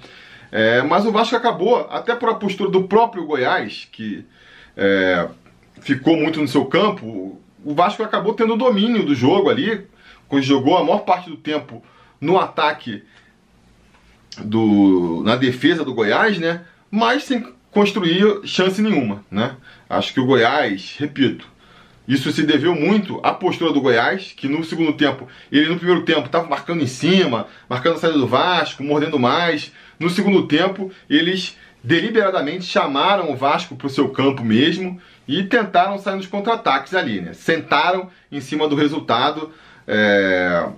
É, 0.51 0.81
mas 0.83 1.05
o 1.05 1.11
Vasco 1.11 1.35
acabou, 1.35 1.87
até 1.89 2.15
por 2.15 2.29
a 2.29 2.35
postura 2.35 2.69
do 2.69 2.83
próprio 2.83 3.25
Goiás, 3.25 3.87
que 3.91 4.23
é, 4.77 5.27
ficou 5.81 6.15
muito 6.15 6.39
no 6.39 6.47
seu 6.47 6.65
campo, 6.65 7.41
o 7.65 7.73
Vasco 7.73 8.03
acabou 8.03 8.33
tendo 8.33 8.55
domínio 8.55 9.03
do 9.03 9.15
jogo 9.15 9.49
ali, 9.49 9.87
jogou 10.41 10.77
a 10.77 10.83
maior 10.83 10.99
parte 10.99 11.29
do 11.29 11.37
tempo 11.37 11.83
no 12.19 12.39
ataque 12.39 13.03
do 14.43 15.21
na 15.23 15.35
defesa 15.35 15.83
do 15.83 15.93
Goiás, 15.93 16.39
né? 16.39 16.65
Mas 16.89 17.23
sem 17.23 17.45
construir 17.71 18.41
chance 18.45 18.81
nenhuma, 18.81 19.23
né? 19.29 19.55
Acho 19.89 20.13
que 20.13 20.19
o 20.19 20.25
Goiás, 20.25 20.95
repito, 20.97 21.47
isso 22.07 22.31
se 22.31 22.43
deveu 22.43 22.75
muito 22.75 23.19
à 23.23 23.33
postura 23.33 23.71
do 23.71 23.81
Goiás, 23.81 24.33
que 24.35 24.47
no 24.47 24.63
segundo 24.63 24.93
tempo, 24.93 25.27
ele 25.51 25.69
no 25.69 25.77
primeiro 25.77 26.03
tempo 26.03 26.25
estava 26.25 26.47
marcando 26.47 26.83
em 26.83 26.87
cima, 26.87 27.47
marcando 27.69 27.95
a 27.95 27.99
saída 27.99 28.17
do 28.17 28.27
Vasco, 28.27 28.83
mordendo 28.83 29.17
mais. 29.17 29.71
No 29.99 30.09
segundo 30.09 30.47
tempo, 30.47 30.91
eles 31.09 31.57
deliberadamente 31.83 32.65
chamaram 32.65 33.31
o 33.31 33.35
Vasco 33.35 33.75
para 33.75 33.87
o 33.87 33.89
seu 33.89 34.09
campo 34.09 34.43
mesmo 34.43 34.99
e 35.27 35.43
tentaram 35.43 35.97
sair 35.97 36.15
nos 36.15 36.27
contra-ataques 36.27 36.93
ali, 36.93 37.21
né? 37.21 37.33
Sentaram 37.33 38.09
em 38.31 38.41
cima 38.41 38.67
do 38.67 38.75
resultado 38.75 39.51
é, 39.87 40.69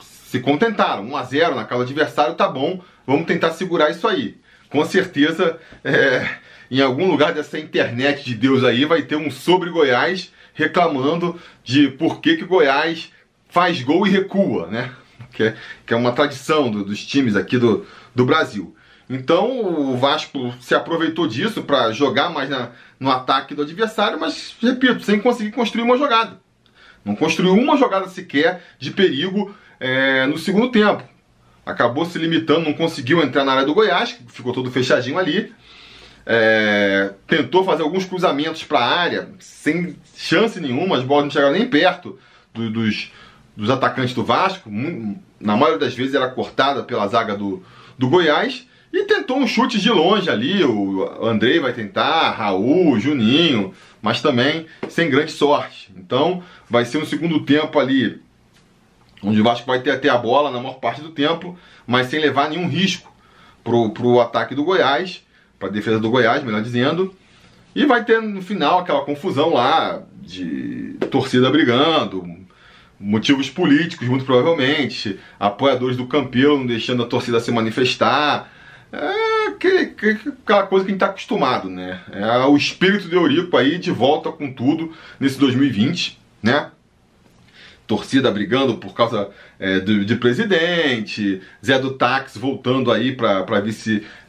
se 0.00 0.40
contentaram. 0.40 1.04
1 1.04 1.16
a 1.16 1.22
0 1.22 1.54
na 1.54 1.64
casa 1.64 1.84
do 1.84 1.90
adversário, 1.90 2.34
tá 2.34 2.48
bom, 2.48 2.80
vamos 3.06 3.26
tentar 3.26 3.52
segurar 3.52 3.90
isso 3.90 4.06
aí. 4.06 4.36
Com 4.68 4.84
certeza, 4.84 5.58
é, 5.84 6.28
em 6.70 6.80
algum 6.80 7.10
lugar 7.10 7.32
dessa 7.32 7.58
internet 7.58 8.24
de 8.24 8.34
Deus 8.34 8.64
aí, 8.64 8.84
vai 8.84 9.02
ter 9.02 9.16
um 9.16 9.30
sobre 9.30 9.70
Goiás 9.70 10.32
reclamando 10.54 11.40
de 11.62 11.88
por 11.88 12.20
que, 12.20 12.36
que 12.36 12.44
Goiás 12.44 13.12
faz 13.48 13.82
gol 13.82 14.06
e 14.06 14.10
recua, 14.10 14.68
né? 14.68 14.92
Que 15.32 15.42
é, 15.42 15.56
que 15.84 15.92
é 15.92 15.96
uma 15.96 16.12
tradição 16.12 16.70
do, 16.70 16.82
dos 16.82 17.04
times 17.04 17.36
aqui 17.36 17.58
do, 17.58 17.86
do 18.14 18.24
Brasil. 18.24 18.74
Então 19.08 19.60
o 19.60 19.96
Vasco 19.96 20.54
se 20.60 20.74
aproveitou 20.74 21.26
disso 21.26 21.62
para 21.62 21.92
jogar 21.92 22.30
mais 22.30 22.48
na, 22.48 22.70
no 22.98 23.10
ataque 23.10 23.54
do 23.54 23.60
adversário, 23.60 24.18
mas 24.18 24.56
repito, 24.62 25.04
sem 25.04 25.20
conseguir 25.20 25.52
construir 25.52 25.82
uma 25.82 25.98
jogada. 25.98 26.40
Não 27.04 27.14
construiu 27.14 27.52
uma 27.52 27.76
jogada 27.76 28.08
sequer 28.08 28.62
de 28.78 28.90
perigo 28.90 29.54
é, 29.78 30.26
no 30.26 30.38
segundo 30.38 30.70
tempo. 30.70 31.04
Acabou 31.64 32.04
se 32.04 32.18
limitando, 32.18 32.60
não 32.60 32.72
conseguiu 32.72 33.22
entrar 33.22 33.44
na 33.44 33.52
área 33.52 33.66
do 33.66 33.74
Goiás, 33.74 34.16
ficou 34.28 34.52
todo 34.52 34.70
fechadinho 34.70 35.18
ali. 35.18 35.54
É, 36.28 37.12
tentou 37.28 37.64
fazer 37.64 37.82
alguns 37.82 38.04
cruzamentos 38.04 38.64
para 38.64 38.80
a 38.80 38.98
área, 38.98 39.28
sem 39.38 39.96
chance 40.16 40.58
nenhuma, 40.60 40.96
as 40.96 41.04
bolas 41.04 41.24
não 41.24 41.30
chegaram 41.30 41.52
nem 41.52 41.68
perto 41.68 42.18
do, 42.52 42.68
dos, 42.68 43.12
dos 43.56 43.70
atacantes 43.70 44.12
do 44.12 44.24
Vasco. 44.24 44.68
Na 45.38 45.56
maioria 45.56 45.78
das 45.78 45.94
vezes 45.94 46.14
era 46.14 46.28
cortada 46.28 46.82
pela 46.82 47.06
zaga 47.06 47.36
do, 47.36 47.62
do 47.96 48.08
Goiás. 48.08 48.66
E 48.92 49.04
tentou 49.04 49.36
um 49.36 49.46
chute 49.46 49.78
de 49.78 49.90
longe 49.90 50.30
ali, 50.30 50.64
o 50.64 51.04
Andrei 51.22 51.60
vai 51.60 51.72
tentar, 51.72 52.30
Raul, 52.30 52.98
Juninho, 52.98 53.74
mas 54.00 54.22
também 54.22 54.66
sem 54.88 55.10
grande 55.10 55.32
sorte. 55.32 55.92
Então 55.96 56.42
vai 56.70 56.84
ser 56.84 56.98
um 56.98 57.04
segundo 57.04 57.44
tempo 57.44 57.78
ali, 57.78 58.22
onde 59.22 59.40
o 59.40 59.44
Vasco 59.44 59.66
vai 59.66 59.80
ter 59.80 59.90
até 59.90 60.08
a 60.08 60.16
bola 60.16 60.50
na 60.50 60.58
maior 60.60 60.78
parte 60.78 61.02
do 61.02 61.10
tempo, 61.10 61.58
mas 61.86 62.06
sem 62.06 62.20
levar 62.20 62.48
nenhum 62.48 62.68
risco 62.68 63.12
pro, 63.62 63.90
pro 63.90 64.20
ataque 64.20 64.54
do 64.54 64.64
Goiás, 64.64 65.25
para 65.58 65.68
defesa 65.68 65.98
do 65.98 66.10
Goiás, 66.10 66.42
melhor 66.42 66.62
dizendo. 66.62 67.14
E 67.74 67.84
vai 67.84 68.04
ter 68.04 68.20
no 68.22 68.40
final 68.40 68.78
aquela 68.78 69.04
confusão 69.04 69.52
lá 69.52 70.02
de 70.22 70.96
torcida 71.10 71.50
brigando, 71.50 72.26
motivos 72.98 73.50
políticos, 73.50 74.08
muito 74.08 74.24
provavelmente, 74.24 75.18
apoiadores 75.38 75.96
do 75.96 76.06
Campelo 76.06 76.58
não 76.58 76.66
deixando 76.66 77.02
a 77.02 77.06
torcida 77.06 77.40
se 77.40 77.52
manifestar. 77.52 78.50
É 78.92 79.36
que, 79.58 79.86
que, 79.86 80.18
aquela 80.44 80.66
coisa 80.66 80.84
que 80.84 80.90
a 80.90 80.92
gente 80.92 81.02
está 81.02 81.06
acostumado, 81.06 81.68
né? 81.68 82.00
É 82.12 82.38
o 82.46 82.56
espírito 82.56 83.08
de 83.08 83.16
Eurico 83.16 83.56
aí 83.56 83.78
de 83.78 83.90
volta 83.90 84.30
com 84.30 84.52
tudo 84.52 84.92
nesse 85.18 85.38
2020, 85.38 86.18
né? 86.42 86.70
Torcida 87.86 88.30
brigando 88.30 88.78
por 88.78 88.94
causa 88.94 89.30
é, 89.58 89.78
de, 89.80 90.04
de, 90.04 90.16
presidente, 90.16 91.40
Zé 91.64 91.78
do 91.78 91.94
Táxi 91.94 92.38
voltando 92.38 92.90
aí 92.90 93.14
para 93.14 93.60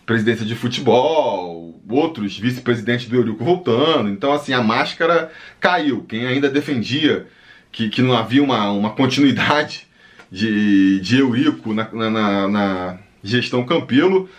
vice-presidência 0.08 0.46
de 0.46 0.56
futebol, 0.56 1.82
outros 1.90 2.40
vice-presidentes 2.40 3.08
do 3.08 3.18
Eurico 3.18 3.44
voltando. 3.44 4.10
Então, 4.10 4.32
assim, 4.32 4.54
a 4.54 4.64
máscara 4.64 5.30
caiu. 5.60 6.04
Quem 6.08 6.26
ainda 6.26 6.50
defendia 6.50 7.28
que, 7.72 7.90
que 7.90 8.02
não 8.02 8.16
havia 8.16 8.42
uma, 8.42 8.72
uma 8.72 8.92
continuidade 8.92 9.86
de, 10.32 11.02
de 11.02 11.20
Eurico 11.20 11.74
na, 11.74 11.92
na, 11.92 12.48
na 12.48 13.00
gestão 13.22 13.66
Campelo 13.66 14.30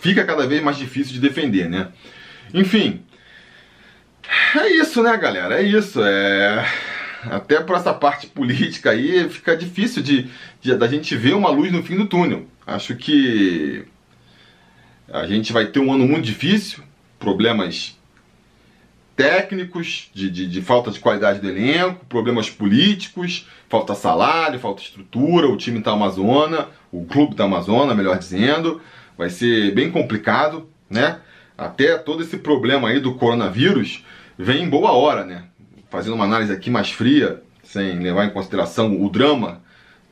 fica 0.00 0.24
cada 0.24 0.46
vez 0.46 0.62
mais 0.62 0.76
difícil 0.76 1.14
de 1.14 1.20
defender, 1.20 1.68
né? 1.68 1.88
Enfim, 2.52 3.00
é 4.56 4.68
isso, 4.68 5.02
né, 5.02 5.16
galera? 5.16 5.60
É 5.60 5.62
isso. 5.62 6.00
É 6.02 6.66
até 7.24 7.60
por 7.60 7.74
essa 7.74 7.92
parte 7.92 8.28
política 8.28 8.90
aí 8.90 9.28
fica 9.28 9.56
difícil 9.56 10.00
de, 10.00 10.30
de 10.60 10.72
da 10.76 10.86
gente 10.86 11.16
ver 11.16 11.34
uma 11.34 11.50
luz 11.50 11.72
no 11.72 11.82
fim 11.82 11.96
do 11.96 12.06
túnel. 12.06 12.46
Acho 12.64 12.94
que 12.94 13.84
a 15.12 15.26
gente 15.26 15.52
vai 15.52 15.66
ter 15.66 15.80
um 15.80 15.92
ano 15.92 16.06
muito 16.06 16.24
difícil, 16.24 16.82
problemas 17.18 17.96
técnicos, 19.16 20.10
de, 20.14 20.30
de, 20.30 20.46
de, 20.46 20.62
falta 20.62 20.90
de 20.90 21.00
qualidade 21.00 21.40
do 21.40 21.48
elenco, 21.48 22.04
problemas 22.06 22.48
políticos, 22.48 23.48
falta 23.68 23.94
salário, 23.94 24.60
falta 24.60 24.80
estrutura, 24.80 25.48
o 25.48 25.56
time 25.56 25.80
da 25.80 25.92
Amazônia, 25.92 26.68
o 26.92 27.04
clube 27.04 27.34
da 27.34 27.44
Amazônia, 27.44 27.94
melhor 27.94 28.16
dizendo 28.18 28.80
vai 29.18 29.28
ser 29.28 29.74
bem 29.74 29.90
complicado, 29.90 30.68
né? 30.88 31.18
Até 31.56 31.98
todo 31.98 32.22
esse 32.22 32.38
problema 32.38 32.88
aí 32.88 33.00
do 33.00 33.16
coronavírus 33.16 34.04
vem 34.38 34.62
em 34.62 34.68
boa 34.68 34.92
hora, 34.92 35.24
né? 35.24 35.42
Fazendo 35.90 36.14
uma 36.14 36.24
análise 36.24 36.52
aqui 36.52 36.70
mais 36.70 36.90
fria, 36.90 37.42
sem 37.64 37.98
levar 37.98 38.24
em 38.26 38.30
consideração 38.30 39.02
o 39.04 39.10
drama 39.10 39.60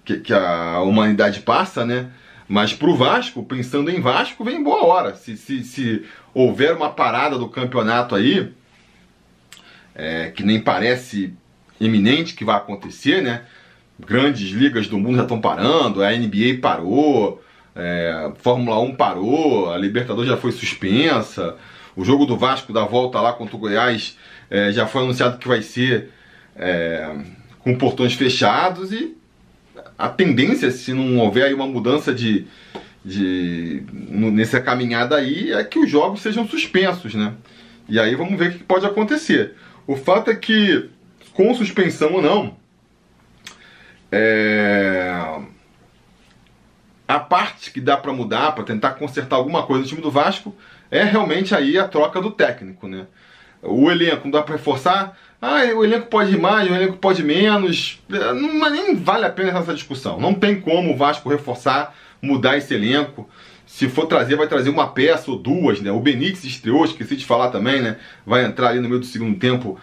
que, 0.05 0.19
que 0.19 0.33
a 0.33 0.81
humanidade 0.81 1.41
passa, 1.41 1.85
né? 1.85 2.11
Mas 2.49 2.73
pro 2.73 2.95
Vasco, 2.95 3.43
pensando 3.43 3.91
em 3.91 4.01
Vasco, 4.01 4.45
vem 4.45 4.57
em 4.57 4.63
boa 4.63 4.85
hora. 4.85 5.15
Se, 5.15 5.37
se, 5.37 5.63
se 5.65 6.05
houver 6.33 6.77
uma 6.77 6.91
parada 6.91 7.37
do 7.39 7.49
campeonato 7.49 8.15
aí, 8.15 8.53
é, 9.95 10.31
que 10.31 10.45
nem 10.45 10.61
parece 10.61 11.35
iminente 11.81 12.35
que 12.35 12.45
vai 12.45 12.57
acontecer, 12.57 13.23
né? 13.23 13.43
Grandes 13.99 14.51
ligas 14.51 14.87
do 14.87 14.99
mundo 14.99 15.17
já 15.17 15.23
estão 15.23 15.41
parando, 15.41 16.03
a 16.03 16.11
NBA 16.11 16.61
parou, 16.61 17.43
é, 17.75 18.31
Fórmula 18.39 18.79
1 18.81 18.95
parou, 18.95 19.73
a 19.73 19.77
Libertadores 19.79 20.31
já 20.31 20.37
foi 20.37 20.53
suspensa, 20.53 21.57
o 21.97 22.05
jogo 22.05 22.27
do 22.27 22.37
Vasco 22.37 22.73
da 22.73 22.85
volta 22.85 23.21
lá 23.21 23.33
contra 23.33 23.57
o 23.57 23.59
Goiás 23.59 24.19
é, 24.51 24.71
já 24.71 24.87
foi 24.87 25.03
anunciado 25.03 25.39
que 25.39 25.49
vai 25.49 25.63
ser 25.63 26.11
é, 26.55 27.11
com 27.61 27.77
portões 27.77 28.13
fechados 28.13 28.93
e 28.93 29.16
a 29.99 30.09
tendência, 30.09 30.71
se 30.71 30.93
não 30.93 31.19
houver 31.19 31.45
aí 31.45 31.55
uma 31.55 31.67
mudança 31.67 32.13
de, 32.13 32.47
de 33.05 33.83
nessa 33.93 34.61
caminhada 34.61 35.17
aí, 35.17 35.53
é 35.53 35.65
que 35.65 35.79
os 35.79 35.91
jogos 35.91 36.21
sejam 36.21 36.47
suspensos, 36.47 37.15
né? 37.15 37.35
E 37.89 37.99
aí 37.99 38.15
vamos 38.15 38.39
ver 38.39 38.51
o 38.51 38.53
que 38.53 38.65
pode 38.65 38.85
acontecer. 38.85 39.55
O 39.87 39.97
fato 39.97 40.31
é 40.31 40.35
que, 40.35 40.91
com 41.33 41.55
suspensão 41.55 42.15
ou 42.15 42.23
não, 42.23 42.57
é 44.11 45.41
a 47.09 47.21
parte 47.21 47.71
que 47.71 47.81
dá 47.81 47.97
para 47.97 48.13
mudar, 48.13 48.53
para 48.53 48.65
tentar 48.65 48.93
consertar 48.93 49.37
alguma 49.37 49.63
coisa 49.65 49.83
no 49.83 49.89
time 49.89 50.03
do 50.03 50.11
Vasco, 50.11 50.55
é 50.91 51.05
realmente 51.05 51.55
aí 51.55 51.79
a 51.79 51.87
troca 51.87 52.21
do 52.21 52.31
técnico, 52.31 52.89
né? 52.89 53.07
O 53.63 53.91
elenco 53.91 54.25
não 54.25 54.31
dá 54.31 54.43
para 54.43 54.57
reforçar, 54.57 55.17
ah, 55.41 55.63
o 55.75 55.85
elenco 55.85 56.07
pode 56.07 56.35
ir 56.35 56.41
mais, 56.41 56.71
o 56.71 56.75
elenco 56.75 56.97
pode 56.97 57.23
menos, 57.23 58.03
não, 58.09 58.71
nem 58.71 58.95
vale 58.95 59.27
a 59.27 59.31
pena 59.31 59.59
essa 59.59 59.75
discussão. 59.75 60.19
Não 60.19 60.35
tem 60.35 60.61
como 60.61 60.93
o 60.93 60.97
Vasco 60.97 61.29
reforçar, 61.29 61.95
mudar 62.21 62.57
esse 62.57 62.75
elenco. 62.75 63.29
Se 63.67 63.89
for 63.89 64.07
trazer, 64.07 64.37
vai 64.37 64.47
trazer 64.47 64.71
uma 64.71 64.89
peça 64.89 65.31
ou 65.31 65.37
duas, 65.37 65.81
né? 65.81 65.91
O 65.91 66.01
Benítez 66.01 66.45
estreou, 66.45 66.85
esqueci 66.85 67.17
de 67.17 67.27
falar 67.27 67.51
também, 67.51 67.83
né? 67.83 67.97
Vai 68.25 68.45
entrar 68.45 68.69
ali 68.69 68.81
no 68.81 68.89
meio 68.89 69.01
do 69.01 69.07
segundo 69.07 69.39
tempo. 69.39 69.79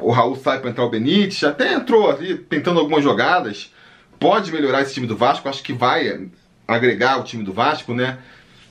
O 0.00 0.10
Raul 0.10 0.36
sai 0.36 0.58
para 0.58 0.70
entrar 0.70 0.84
o 0.84 0.90
Benítez, 0.90 1.44
até 1.44 1.74
entrou 1.74 2.10
ali 2.10 2.36
tentando 2.36 2.80
algumas 2.80 3.04
jogadas. 3.04 3.72
Pode 4.18 4.50
melhorar 4.50 4.82
esse 4.82 4.94
time 4.94 5.06
do 5.06 5.16
Vasco, 5.16 5.48
acho 5.48 5.62
que 5.62 5.72
vai 5.72 6.28
agregar 6.66 7.20
o 7.20 7.22
time 7.22 7.44
do 7.44 7.52
Vasco, 7.52 7.94
né? 7.94 8.18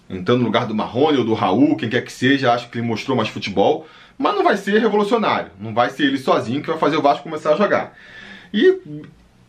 entrando 0.09 0.39
no 0.39 0.45
lugar 0.45 0.67
do 0.67 0.75
Marrone 0.75 1.17
ou 1.17 1.25
do 1.25 1.33
Raul, 1.33 1.75
quem 1.75 1.89
quer 1.89 2.03
que 2.03 2.11
seja, 2.11 2.53
acho 2.53 2.69
que 2.69 2.77
ele 2.77 2.87
mostrou 2.87 3.17
mais 3.17 3.29
futebol, 3.29 3.87
mas 4.17 4.35
não 4.35 4.43
vai 4.43 4.57
ser 4.57 4.79
revolucionário, 4.79 5.51
não 5.59 5.73
vai 5.73 5.89
ser 5.89 6.03
ele 6.03 6.17
sozinho 6.17 6.61
que 6.61 6.69
vai 6.69 6.77
fazer 6.77 6.97
o 6.97 7.01
Vasco 7.01 7.23
começar 7.23 7.53
a 7.53 7.57
jogar. 7.57 7.93
E 8.53 8.79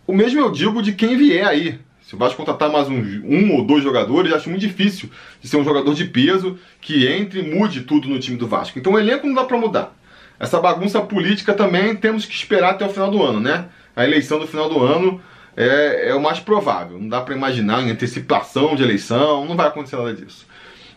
o 0.06 0.12
mesmo 0.12 0.40
eu 0.40 0.50
digo 0.50 0.82
de 0.82 0.92
quem 0.92 1.16
vier 1.16 1.46
aí. 1.46 1.78
Se 2.02 2.14
o 2.14 2.18
Vasco 2.18 2.36
contratar 2.36 2.70
mais 2.70 2.88
um, 2.88 2.94
um 3.24 3.56
ou 3.56 3.64
dois 3.64 3.82
jogadores, 3.82 4.32
acho 4.32 4.48
muito 4.48 4.60
difícil 4.60 5.10
de 5.40 5.48
ser 5.48 5.56
um 5.56 5.64
jogador 5.64 5.92
de 5.92 6.04
peso 6.04 6.56
que 6.80 7.06
entre 7.08 7.40
e 7.40 7.54
mude 7.54 7.80
tudo 7.80 8.08
no 8.08 8.18
time 8.18 8.36
do 8.36 8.46
Vasco. 8.46 8.78
Então 8.78 8.92
o 8.92 8.98
elenco 8.98 9.26
não 9.26 9.34
dá 9.34 9.44
para 9.44 9.58
mudar. 9.58 9.92
Essa 10.38 10.60
bagunça 10.60 11.00
política 11.00 11.52
também 11.52 11.96
temos 11.96 12.24
que 12.24 12.34
esperar 12.34 12.72
até 12.72 12.86
o 12.86 12.90
final 12.90 13.10
do 13.10 13.22
ano, 13.22 13.40
né? 13.40 13.66
A 13.96 14.04
eleição 14.04 14.38
do 14.38 14.46
final 14.46 14.68
do 14.68 14.82
ano 14.84 15.20
é, 15.56 16.10
é 16.10 16.14
o 16.14 16.20
mais 16.20 16.38
provável. 16.38 16.98
Não 16.98 17.08
dá 17.08 17.20
para 17.20 17.34
imaginar 17.34 17.82
em 17.82 17.90
antecipação 17.90 18.76
de 18.76 18.82
eleição, 18.82 19.44
não 19.44 19.56
vai 19.56 19.66
acontecer 19.66 19.96
nada 19.96 20.14
disso. 20.14 20.46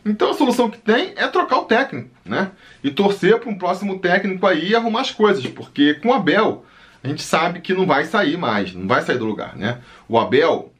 Então 0.06 0.32
a 0.32 0.34
solução 0.34 0.70
que 0.70 0.78
tem 0.78 1.14
é 1.16 1.28
trocar 1.28 1.60
o 1.60 1.66
técnico, 1.66 2.10
né? 2.26 2.52
E 2.84 2.90
torcer 2.90 3.40
para 3.40 3.50
um 3.50 3.58
próximo 3.58 4.00
técnico 4.00 4.46
aí 4.48 4.70
e 4.70 4.76
arrumar 4.76 5.02
as 5.02 5.12
coisas, 5.12 5.46
porque 5.48 5.96
com 5.96 6.10
o 6.10 6.14
Abel 6.14 6.66
a 7.04 7.08
gente 7.08 7.22
sabe 7.22 7.62
que 7.62 7.74
não 7.74 7.86
vai 7.86 8.06
sair 8.06 8.38
mais, 8.38 8.74
não 8.74 8.88
vai 8.88 9.02
sair 9.02 9.18
do 9.18 9.26
lugar, 9.26 9.56
né? 9.56 9.80
O 10.08 10.18
Abel 10.18 10.74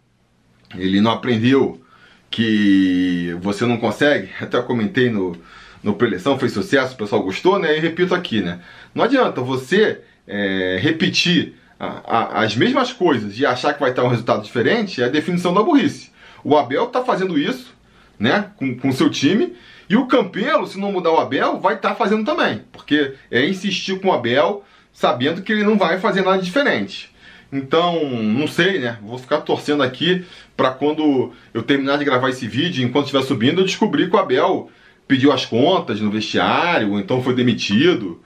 ele 0.76 1.02
não 1.02 1.12
aprendeu 1.12 1.82
que 2.30 3.36
você 3.42 3.66
não 3.66 3.78
consegue, 3.78 4.30
até 4.40 4.62
comentei 4.62 5.10
no, 5.10 5.36
no 5.84 5.94
preleção, 5.96 6.38
fez 6.38 6.52
sucesso, 6.52 6.94
o 6.94 6.98
pessoal 6.98 7.24
gostou, 7.24 7.60
né? 7.60 7.78
E 7.78 7.80
repito 7.80 8.14
aqui, 8.14 8.42
né? 8.42 8.60
Não 8.94 9.04
adianta 9.04 9.42
você 9.42 10.02
é, 10.28 10.78
repetir 10.82 11.56
a, 11.80 11.86
a, 12.06 12.44
as 12.44 12.56
mesmas 12.56 12.92
coisas 12.92 13.40
e 13.40 13.46
achar 13.46 13.74
que 13.74 13.80
vai 13.80 13.94
ter 13.94 14.02
um 14.02 14.08
resultado 14.08 14.44
diferente, 14.44 15.02
é 15.02 15.06
a 15.06 15.10
definição 15.10 15.54
da 15.54 15.64
burrice. 15.64 16.12
O 16.44 16.58
Abel 16.58 16.86
está 16.86 17.04
fazendo 17.04 17.38
isso, 17.38 17.74
né? 18.20 18.52
Com 18.58 18.90
o 18.90 18.94
seu 18.94 19.10
time. 19.10 19.56
E 19.90 19.96
o 19.96 20.06
Campelo, 20.06 20.68
se 20.68 20.80
não 20.80 20.92
mudar 20.92 21.12
o 21.12 21.18
Abel, 21.18 21.60
vai 21.60 21.76
estar 21.76 21.90
tá 21.90 21.96
fazendo 21.96 22.24
também. 22.24 22.62
Porque 22.72 23.16
é 23.32 23.46
insistir 23.48 24.00
com 24.00 24.10
o 24.10 24.14
Abel, 24.14 24.64
sabendo 24.94 25.42
que 25.42 25.52
ele 25.52 25.64
não 25.64 25.78
vai 25.78 26.00
fazer 26.00 26.22
nada 26.22 26.42
diferente. 26.42 27.10
Então, 27.52 28.08
não 28.22 28.48
sei, 28.48 28.78
né? 28.78 29.00
Vou 29.02 29.18
ficar 29.18 29.42
torcendo 29.42 29.82
aqui 29.82 30.24
para 30.56 30.70
quando 30.70 31.34
eu 31.54 31.64
terminar 31.64 31.98
de 31.98 32.06
gravar 32.06 32.30
esse 32.30 32.48
vídeo, 32.48 32.86
enquanto 32.86 33.06
estiver 33.06 33.24
subindo, 33.24 33.62
eu 33.62 33.66
descobrir 33.66 34.10
que 34.10 34.16
o 34.16 34.20
Abel 34.20 34.70
pediu 35.08 35.32
as 35.32 35.46
contas 35.46 36.00
no 36.00 36.12
vestiário, 36.12 36.92
ou 36.92 37.00
então 37.00 37.24
foi 37.24 37.34
demitido. 37.34 38.22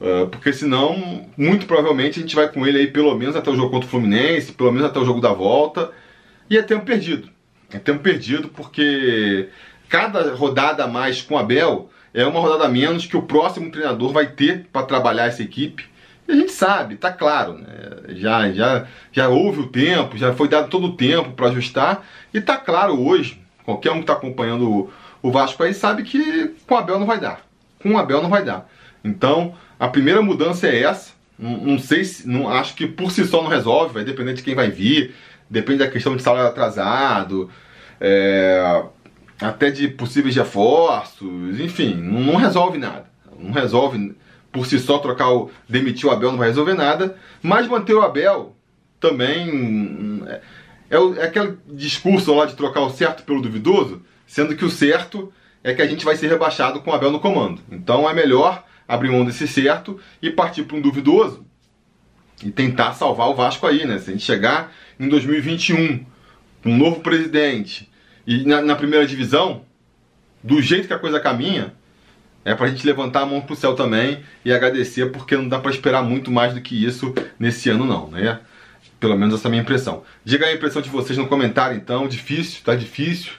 Uh, 0.00 0.28
porque 0.28 0.52
senão, 0.52 1.28
muito 1.36 1.66
provavelmente, 1.66 2.20
a 2.20 2.22
gente 2.22 2.36
vai 2.36 2.48
com 2.48 2.64
ele 2.64 2.78
aí 2.78 2.86
pelo 2.86 3.14
menos 3.16 3.34
até 3.34 3.50
o 3.50 3.56
jogo 3.56 3.70
contra 3.70 3.86
o 3.88 3.90
Fluminense, 3.90 4.52
pelo 4.52 4.70
menos 4.70 4.88
até 4.88 5.00
o 5.00 5.04
jogo 5.04 5.20
da 5.20 5.32
volta. 5.32 5.90
E 6.48 6.56
é 6.56 6.62
tempo 6.62 6.84
perdido. 6.84 7.28
É 7.72 7.78
tempo 7.78 8.00
perdido 8.00 8.48
porque 8.48 9.48
cada 9.88 10.34
rodada 10.34 10.84
a 10.84 10.88
mais 10.88 11.22
com 11.22 11.38
Abel 11.38 11.90
é 12.12 12.26
uma 12.26 12.40
rodada 12.40 12.64
a 12.64 12.68
menos 12.68 13.06
que 13.06 13.16
o 13.16 13.22
próximo 13.22 13.70
treinador 13.70 14.12
vai 14.12 14.26
ter 14.26 14.66
para 14.72 14.86
trabalhar 14.86 15.26
essa 15.26 15.42
equipe 15.42 15.90
a 16.30 16.36
gente 16.36 16.52
sabe, 16.52 16.96
tá 16.96 17.12
claro, 17.12 17.54
né? 17.54 17.66
já, 18.10 18.50
já, 18.52 18.86
já 19.12 19.28
houve 19.28 19.60
o 19.60 19.66
tempo, 19.66 20.16
já 20.16 20.32
foi 20.32 20.48
dado 20.48 20.68
todo 20.68 20.86
o 20.86 20.96
tempo 20.96 21.32
para 21.32 21.48
ajustar, 21.48 22.06
e 22.32 22.40
tá 22.40 22.56
claro 22.56 23.00
hoje, 23.00 23.40
qualquer 23.64 23.90
um 23.90 23.96
que 23.96 24.00
está 24.02 24.12
acompanhando 24.12 24.70
o, 24.70 24.90
o 25.22 25.30
Vasco 25.30 25.62
aí 25.62 25.74
sabe 25.74 26.02
que 26.02 26.54
com 26.66 26.76
Abel 26.76 26.98
não 26.98 27.06
vai 27.06 27.18
dar. 27.18 27.44
Com 27.82 27.98
Abel 27.98 28.22
não 28.22 28.30
vai 28.30 28.44
dar. 28.44 28.68
Então, 29.02 29.54
a 29.78 29.88
primeira 29.88 30.22
mudança 30.22 30.68
é 30.68 30.82
essa. 30.82 31.12
Não, 31.38 31.56
não 31.58 31.78
sei 31.78 32.04
se. 32.04 32.28
Não, 32.28 32.48
acho 32.48 32.74
que 32.74 32.86
por 32.86 33.10
si 33.10 33.24
só 33.26 33.42
não 33.42 33.48
resolve, 33.48 33.94
vai 33.94 34.04
depender 34.04 34.34
de 34.34 34.42
quem 34.42 34.54
vai 34.54 34.70
vir, 34.70 35.14
depende 35.50 35.80
da 35.80 35.90
questão 35.90 36.16
de 36.16 36.22
salário 36.22 36.48
atrasado, 36.48 37.50
é, 38.00 38.84
até 39.40 39.70
de 39.70 39.88
possíveis 39.88 40.36
reforços, 40.36 41.58
enfim, 41.58 41.94
não, 41.94 42.36
resolve 42.36 42.78
nada. 42.78 43.10
Não 43.36 43.50
resolve 43.50 44.14
por 44.52 44.64
si 44.66 44.78
só 44.78 44.98
trocar 44.98 45.30
o. 45.32 45.50
demitir 45.68 46.08
o 46.08 46.12
Abel 46.12 46.30
não 46.30 46.38
vai 46.38 46.48
resolver 46.48 46.74
nada, 46.74 47.16
mas 47.42 47.66
manter 47.66 47.94
o 47.94 48.02
Abel 48.02 48.54
também. 49.00 50.22
É, 50.26 50.40
é, 50.90 50.96
é 50.96 51.24
aquele 51.24 51.58
discurso 51.66 52.34
lá 52.34 52.46
de 52.46 52.54
trocar 52.54 52.80
o 52.80 52.90
certo 52.90 53.24
pelo 53.24 53.42
duvidoso, 53.42 54.02
sendo 54.26 54.54
que 54.56 54.64
o 54.64 54.70
certo 54.70 55.32
é 55.62 55.74
que 55.74 55.82
a 55.82 55.86
gente 55.86 56.04
vai 56.04 56.16
ser 56.16 56.28
rebaixado 56.28 56.80
com 56.80 56.90
o 56.90 56.94
Abel 56.94 57.10
no 57.10 57.20
comando. 57.20 57.60
Então 57.70 58.08
é 58.08 58.14
melhor 58.14 58.64
abrir 58.86 59.10
mão 59.10 59.24
desse 59.24 59.46
certo 59.46 60.00
e 60.20 60.30
partir 60.30 60.64
para 60.64 60.76
um 60.76 60.80
duvidoso 60.80 61.46
e 62.42 62.50
tentar 62.50 62.94
salvar 62.94 63.28
o 63.28 63.34
Vasco 63.34 63.66
aí, 63.66 63.86
né? 63.86 63.98
Se 63.98 64.10
a 64.10 64.12
gente 64.12 64.24
chegar 64.24 64.72
em 64.98 65.08
2021 65.08 66.04
com 66.62 66.70
um 66.70 66.76
novo 66.76 67.00
presidente 67.00 67.88
e 68.26 68.44
na, 68.44 68.60
na 68.60 68.76
primeira 68.76 69.06
divisão, 69.06 69.62
do 70.42 70.60
jeito 70.60 70.86
que 70.86 70.94
a 70.94 70.98
coisa 70.98 71.20
caminha, 71.20 71.74
é 72.44 72.54
pra 72.54 72.68
gente 72.68 72.86
levantar 72.86 73.22
a 73.22 73.26
mão 73.26 73.40
pro 73.40 73.54
céu 73.54 73.74
também 73.74 74.20
e 74.44 74.52
agradecer, 74.52 75.10
porque 75.10 75.36
não 75.36 75.48
dá 75.48 75.58
para 75.58 75.70
esperar 75.70 76.02
muito 76.02 76.30
mais 76.30 76.54
do 76.54 76.60
que 76.60 76.84
isso 76.84 77.14
nesse 77.38 77.68
ano 77.68 77.84
não, 77.84 78.10
né? 78.10 78.40
Pelo 78.98 79.16
menos 79.16 79.34
essa 79.34 79.46
é 79.46 79.48
a 79.48 79.50
minha 79.50 79.62
impressão. 79.62 80.02
Diga 80.24 80.46
a 80.46 80.52
impressão 80.52 80.80
de 80.80 80.88
vocês 80.88 81.18
no 81.18 81.26
comentário 81.28 81.76
então, 81.76 82.08
difícil, 82.08 82.60
tá 82.64 82.74
difícil. 82.74 83.32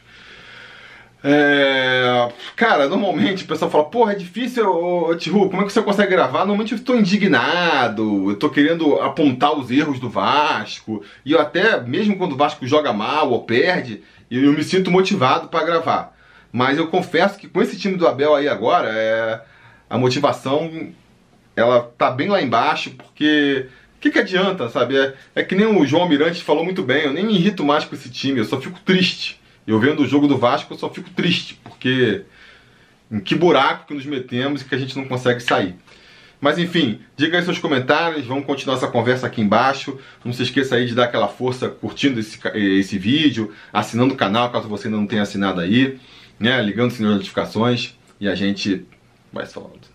É... 1.24 2.32
Cara, 2.56 2.88
normalmente 2.88 3.44
o 3.44 3.48
pessoal 3.48 3.70
fala, 3.70 3.86
porra, 3.86 4.14
é 4.14 4.16
difícil, 4.16 4.68
ô, 4.68 5.16
Tihu, 5.16 5.50
como 5.50 5.62
é 5.62 5.66
que 5.66 5.74
você 5.74 5.82
consegue 5.82 6.12
gravar? 6.12 6.40
Normalmente 6.40 6.72
eu 6.72 6.78
estou 6.78 6.98
indignado, 6.98 8.32
eu 8.32 8.36
tô 8.36 8.50
querendo 8.50 9.00
apontar 9.00 9.58
os 9.58 9.70
erros 9.70 10.00
do 10.00 10.10
Vasco, 10.10 11.04
e 11.26 11.32
eu 11.32 11.40
até, 11.40 11.80
mesmo 11.82 12.18
quando 12.18 12.34
o 12.34 12.38
Vasco 12.38 12.66
joga 12.66 12.92
mal 12.92 13.30
ou 13.32 13.44
perde, 13.44 14.02
eu 14.30 14.52
me 14.54 14.64
sinto 14.64 14.90
motivado 14.90 15.48
para 15.48 15.66
gravar. 15.66 16.18
Mas 16.52 16.78
eu 16.78 16.88
confesso 16.88 17.38
que 17.38 17.48
com 17.48 17.62
esse 17.62 17.78
time 17.78 17.98
do 17.98 18.08
Abel 18.08 18.36
aí 18.36 18.48
agora, 18.48 18.90
é, 18.90 19.42
a 19.90 19.98
motivação 19.98 20.92
ela 21.56 21.82
tá 21.98 22.10
bem 22.10 22.30
lá 22.30 22.42
embaixo, 22.42 22.92
porque 22.92 23.68
o 23.98 24.00
que, 24.02 24.10
que 24.10 24.20
adianta, 24.20 24.70
sabe? 24.70 24.98
É, 24.98 25.14
é, 25.36 25.44
que 25.44 25.56
nem 25.56 25.66
o 25.66 25.86
João 25.86 26.08
Mirante 26.08 26.44
falou 26.44 26.64
muito 26.64 26.82
bem, 26.84 27.04
eu 27.04 27.14
nem 27.14 27.26
me 27.26 27.36
irrito 27.36 27.64
mais 27.64 27.86
com 27.86 27.94
esse 27.96 28.10
time, 28.10 28.40
eu 28.40 28.46
só 28.46 28.60
fico 28.60 28.80
triste. 28.80 29.41
Eu 29.66 29.80
vendo 29.80 30.02
o 30.02 30.08
jogo 30.08 30.28
do 30.28 30.38
Vasco, 30.38 30.74
eu 30.74 30.78
só 30.78 30.90
fico 30.90 31.10
triste, 31.12 31.60
porque 31.64 32.24
em 33.12 33.20
que 33.20 33.36
buraco 33.36 33.88
que 33.88 33.94
nos 33.94 34.06
metemos 34.06 34.62
e 34.62 34.66
que 34.66 34.76
a 34.76 34.78
gente 34.78 34.98
não 34.98 35.06
consegue 35.06 35.40
sair. 35.42 35.76
Mas 36.40 36.58
enfim, 36.58 37.00
diga 37.16 37.38
aí 37.38 37.46
seus 37.46 37.60
comentários, 37.60 38.26
vamos 38.26 38.46
continuar 38.46 38.76
essa 38.76 38.88
conversa 38.88 39.28
aqui 39.28 39.42
embaixo. 39.42 40.00
Não 40.26 40.34
se 40.34 40.42
esqueça 40.42 40.76
aí 40.76 40.88
de 40.88 40.96
dar 40.96 41.04
aquela 41.04 41.28
força 41.28 41.70
curtindo 41.70 42.20
esse, 42.20 42.40
esse 42.56 42.98
vídeo, 42.98 43.54
assinando 43.72 44.16
o 44.16 44.18
canal 44.18 44.52
caso 44.52 44.68
você 44.68 44.88
ainda 44.88 44.98
não 44.98 45.06
tenha 45.06 45.22
assinado 45.22 45.62
aí 45.62 46.00
né? 46.42 46.60
Ligando 46.62 46.90
o 46.90 46.94
sininho 46.94 47.12
de 47.12 47.18
notificações 47.20 47.96
e 48.20 48.28
a 48.28 48.34
gente 48.34 48.86
vai 49.32 49.46
se 49.46 49.54
falando. 49.54 49.91